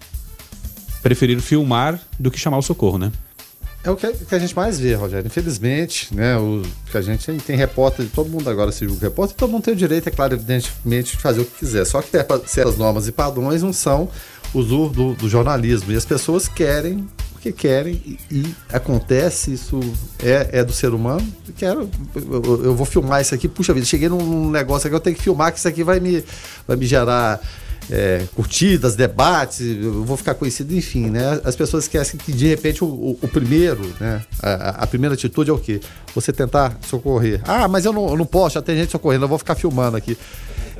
[1.01, 3.11] preferir filmar do que chamar o socorro, né?
[3.84, 5.28] É o que, que a gente mais vê, Rogério.
[5.28, 6.38] Infelizmente, né?
[6.38, 9.63] O que a gente tem, tem repórter, todo mundo agora se julga repórter, todo mundo
[9.63, 11.84] tem o direito, é claro, evidentemente, de fazer o que quiser.
[11.86, 14.07] Só que é certas normas e padrões não são
[14.53, 15.91] os do, do, do jornalismo.
[15.91, 17.05] E as pessoas querem
[17.50, 19.80] o que querem e, e acontece, isso
[20.24, 21.26] é, é do ser humano.
[21.48, 25.00] Eu quero, eu, eu- vou filmar isso aqui, puxa vida, cheguei num, negócio aqui, eu
[25.00, 26.24] tenho que filmar, que isso aqui vai me,
[26.68, 27.39] vai me gerar
[27.91, 31.41] é, curtidas, debates, eu vou ficar conhecido, enfim, né?
[31.44, 34.22] As pessoas esquecem que de repente o, o- o primeiro, né?
[34.41, 35.82] A, a- a primeira atitude é o quê?
[36.16, 37.41] Você tentar socorrer.
[37.44, 39.98] Ah, mas eu não, eu não posso, já tem gente socorrendo, eu vou ficar filmando
[39.98, 40.18] aqui.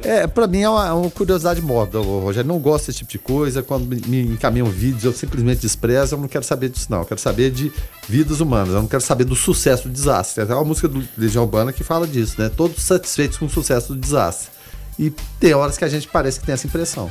[0.04, 2.48] É, pra mim é uma, uma curiosidade ô, Rogério.
[2.48, 3.64] Não gosto desse tipo de coisa.
[3.64, 6.16] Quando me, me encaminham vídeos, eu simplesmente desprezo.
[6.16, 7.00] Eu não quero saber disso, não.
[7.00, 7.72] Eu quero saber de
[8.08, 8.74] vidas humanas.
[8.74, 10.36] Eu não quero saber do sucesso do desastre.
[10.36, 12.50] Tem até uma música do Legião Urbana que fala disso, né?
[12.50, 14.52] Todos satisfeitos com o sucesso do desastre.
[15.00, 17.10] E tem horas que a gente parece que tem essa impressão.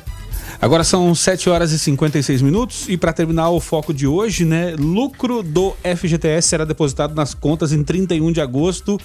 [0.61, 4.75] Agora são 7 horas e 56 minutos e para terminar o foco de hoje, né?
[4.79, 9.01] Lucro do FGTS será depositado nas contas em 31 de agosto.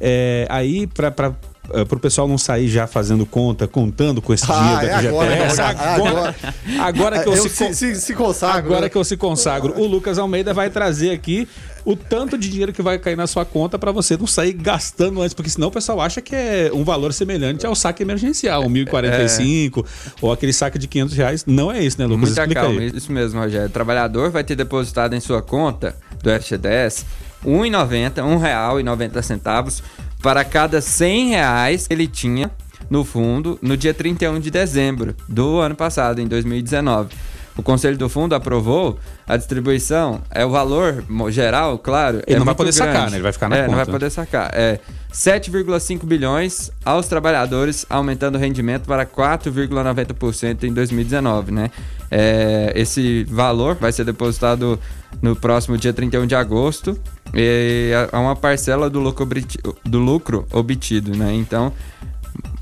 [0.00, 1.34] É, aí, para
[1.68, 5.60] o pessoal não sair já fazendo conta, contando com esse Ah, dinheiro é agora, FGTS.
[5.60, 6.34] é agora, agora.
[6.80, 8.88] agora que eu, Eu se, se- se- se consagro, Agora né?
[8.88, 9.74] que eu se consagro.
[9.80, 11.46] O Lucas Almeida vai trazer aqui
[11.84, 15.22] o tanto de dinheiro que vai cair na sua conta para você não sair gastando
[15.22, 18.68] antes, porque senão o pessoal acha que é um valor semelhante ao saque emergencial, um
[18.70, 19.84] 1.045
[20.20, 21.44] ou aquele saque de 500 reais.
[21.46, 22.20] Não é isso, né, Lucas?
[22.30, 22.92] Muita Explica calma, aí.
[22.94, 23.66] isso mesmo, Rogério.
[23.68, 27.04] O trabalhador vai ter depositado em sua conta do FGTS
[27.44, 29.82] R$ 1,90, R$ 1,90
[30.22, 32.50] para cada 100 reais que ele tinha
[32.88, 37.14] no fundo no dia 31 de dezembro do ano passado, em 2019.
[37.56, 42.22] O Conselho do Fundo aprovou a distribuição, é o valor geral, claro.
[42.26, 43.10] Ele é não vai poder sacar, grande.
[43.10, 43.16] né?
[43.16, 43.92] Ele vai ficar na é, não vai conta.
[43.92, 44.50] poder sacar.
[44.54, 44.78] É
[45.12, 51.70] 7,5 bilhões aos trabalhadores, aumentando o rendimento para 4,90% em 2019, né?
[52.10, 54.78] É, esse valor vai ser depositado
[55.20, 56.98] no próximo dia 31 de agosto
[57.34, 61.32] e é uma parcela do lucro, obti- do lucro obtido, né?
[61.34, 61.72] Então,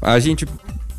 [0.03, 0.47] a gente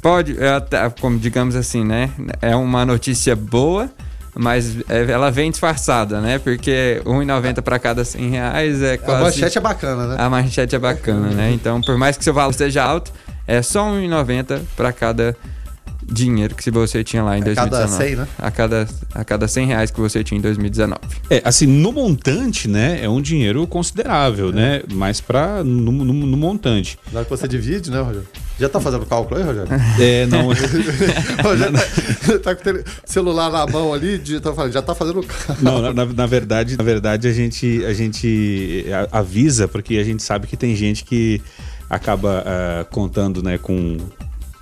[0.01, 2.09] pode, é até, como digamos assim, né?
[2.41, 3.89] É uma notícia boa,
[4.35, 6.39] mas é, ela vem disfarçada, né?
[6.39, 9.23] Porque 1,90 para cada 100 reais é A quase...
[9.23, 10.15] manchete é bacana, né?
[10.19, 11.51] A manchete é bacana, né?
[11.51, 13.11] Então, por mais que seu valor seja alto,
[13.45, 15.35] é só 1,90 para cada
[16.11, 18.03] dinheiro que você tinha lá em A cada 2019.
[18.09, 18.27] 100, né?
[18.37, 20.99] A cada, a cada 100 reais que você tinha em 2019.
[21.29, 24.81] É, assim, no montante, né, é um dinheiro considerável, né?
[24.91, 26.97] Mas para no, no- no montante.
[27.11, 28.27] Na hora que você divide, né, Rogério?
[28.59, 29.69] Já tá fazendo cálculo aí, Rogério?
[29.99, 30.47] É, não.
[31.43, 31.73] Rogério
[32.39, 35.57] tá, tá com o celular na mão ali, digitando, falando, já tá fazendo cálculo.
[35.61, 40.21] Não, na, na- verdade, na verdade a gente a gente a- avisa porque a gente
[40.23, 41.41] sabe que tem gente que
[41.89, 43.97] acaba ah, contando, né, com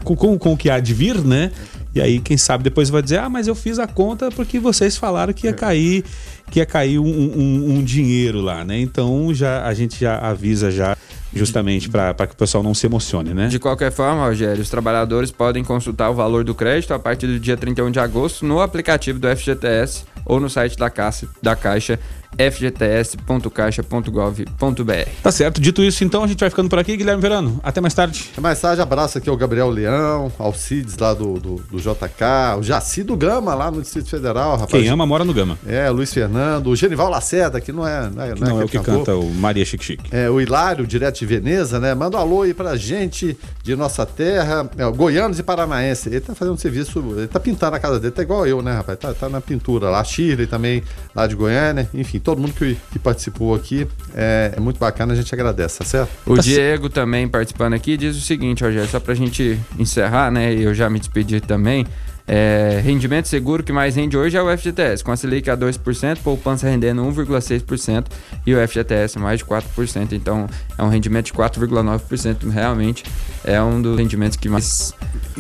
[0.07, 1.51] com, com, com o que há de vir, né?
[1.95, 4.95] E aí, quem sabe, depois vai dizer, ah, mas eu fiz a conta porque vocês
[4.97, 6.03] falaram que ia cair,
[6.51, 8.79] que ia cair um, um- um dinheiro lá, né?
[8.79, 10.95] Então já a gente já avisa já
[11.35, 13.47] justamente para que o pessoal não se emocione, né?
[13.47, 17.39] De qualquer forma, Rogério, os trabalhadores podem consultar o valor do crédito a partir do
[17.39, 21.99] dia 31 de agosto no aplicativo do FGTS ou no site da Caixa, da Caixa
[22.37, 25.09] fgts.caixa.gov.br.
[25.23, 25.61] Tá certo.
[25.61, 26.95] Dito isso, então, a gente vai ficando por aqui.
[26.97, 28.29] Guilherme Verano, até mais tarde.
[28.31, 32.63] Até mais tarde, abraço aqui ao Gabriel Leão, Alcides lá do, do, do JK, o
[32.63, 34.71] Jaci do Gama lá no Distrito Federal, rapaz.
[34.71, 35.57] Quem ama mora no Gama.
[35.67, 38.09] É, o Luiz Fernando, o Genival Lacerda, que não é.
[38.09, 38.97] Não é, Não, é o aquele que cantor.
[39.05, 40.03] canta o Maria Chique Chique.
[40.11, 41.93] É, o Hilário, direto de Veneza, né?
[41.93, 46.09] Manda um alô aí pra gente de nossa terra, é, o goianos e paranaense.
[46.09, 48.73] Ele tá fazendo um serviço, ele tá pintando a casa dele, tá igual eu, né,
[48.73, 48.97] rapaz?
[48.99, 49.99] Tá, tá na pintura lá.
[49.99, 50.83] A Shirley também,
[51.15, 51.89] lá de Goiânia.
[51.93, 55.85] Enfim, todo mundo que, que participou aqui é, é muito bacana, a gente agradece, tá
[55.85, 56.09] certo?
[56.25, 60.53] O Diego também participando aqui diz o seguinte, Rogério, só pra gente encerrar, né?
[60.53, 61.85] E eu já me despedi também.
[62.29, 66.17] É, rendimento seguro que mais rende hoje é o FGTS, com a Selic a 2%,
[66.21, 68.07] poupança rendendo 1,6%
[68.45, 70.11] e o FGTS mais de 4%.
[70.11, 70.45] Então
[70.77, 72.49] é um rendimento de 4,9%.
[72.49, 73.05] Realmente
[73.45, 74.93] é um dos rendimentos que mais.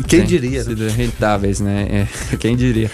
[0.07, 0.63] quem tem diria, né?
[0.63, 2.07] Sido rentáveis, né?
[2.31, 2.89] É, quem diria.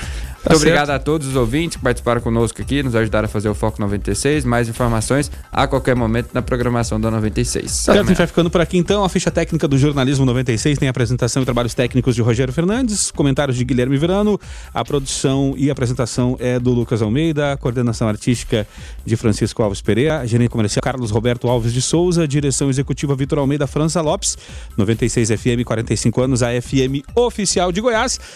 [0.46, 3.56] Muito obrigado a todos os ouvintes que participaram conosco aqui, nos ajudaram a fazer o
[3.56, 4.44] Foco 96.
[4.44, 7.72] Mais informações a qualquer momento na programação da 96.
[7.72, 9.06] Certo, a gente vai ficando por aqui então.
[9.06, 13.10] A ficha técnica do Jornalismo 96 tem a apresentação e trabalhos técnicos de Rogério Fernandes,
[13.10, 14.39] comentários de Guilherme Verano,
[14.74, 18.68] a produção e apresentação é do Lucas Almeida, a coordenação artística
[19.06, 23.66] de Francisco Alves Pereira, gerente comercial Carlos Roberto Alves de Souza, direção executiva Vitor Almeida
[23.66, 24.38] França Lopes,
[24.78, 28.20] 96 FM, 45 anos, a FM oficial de Goiás.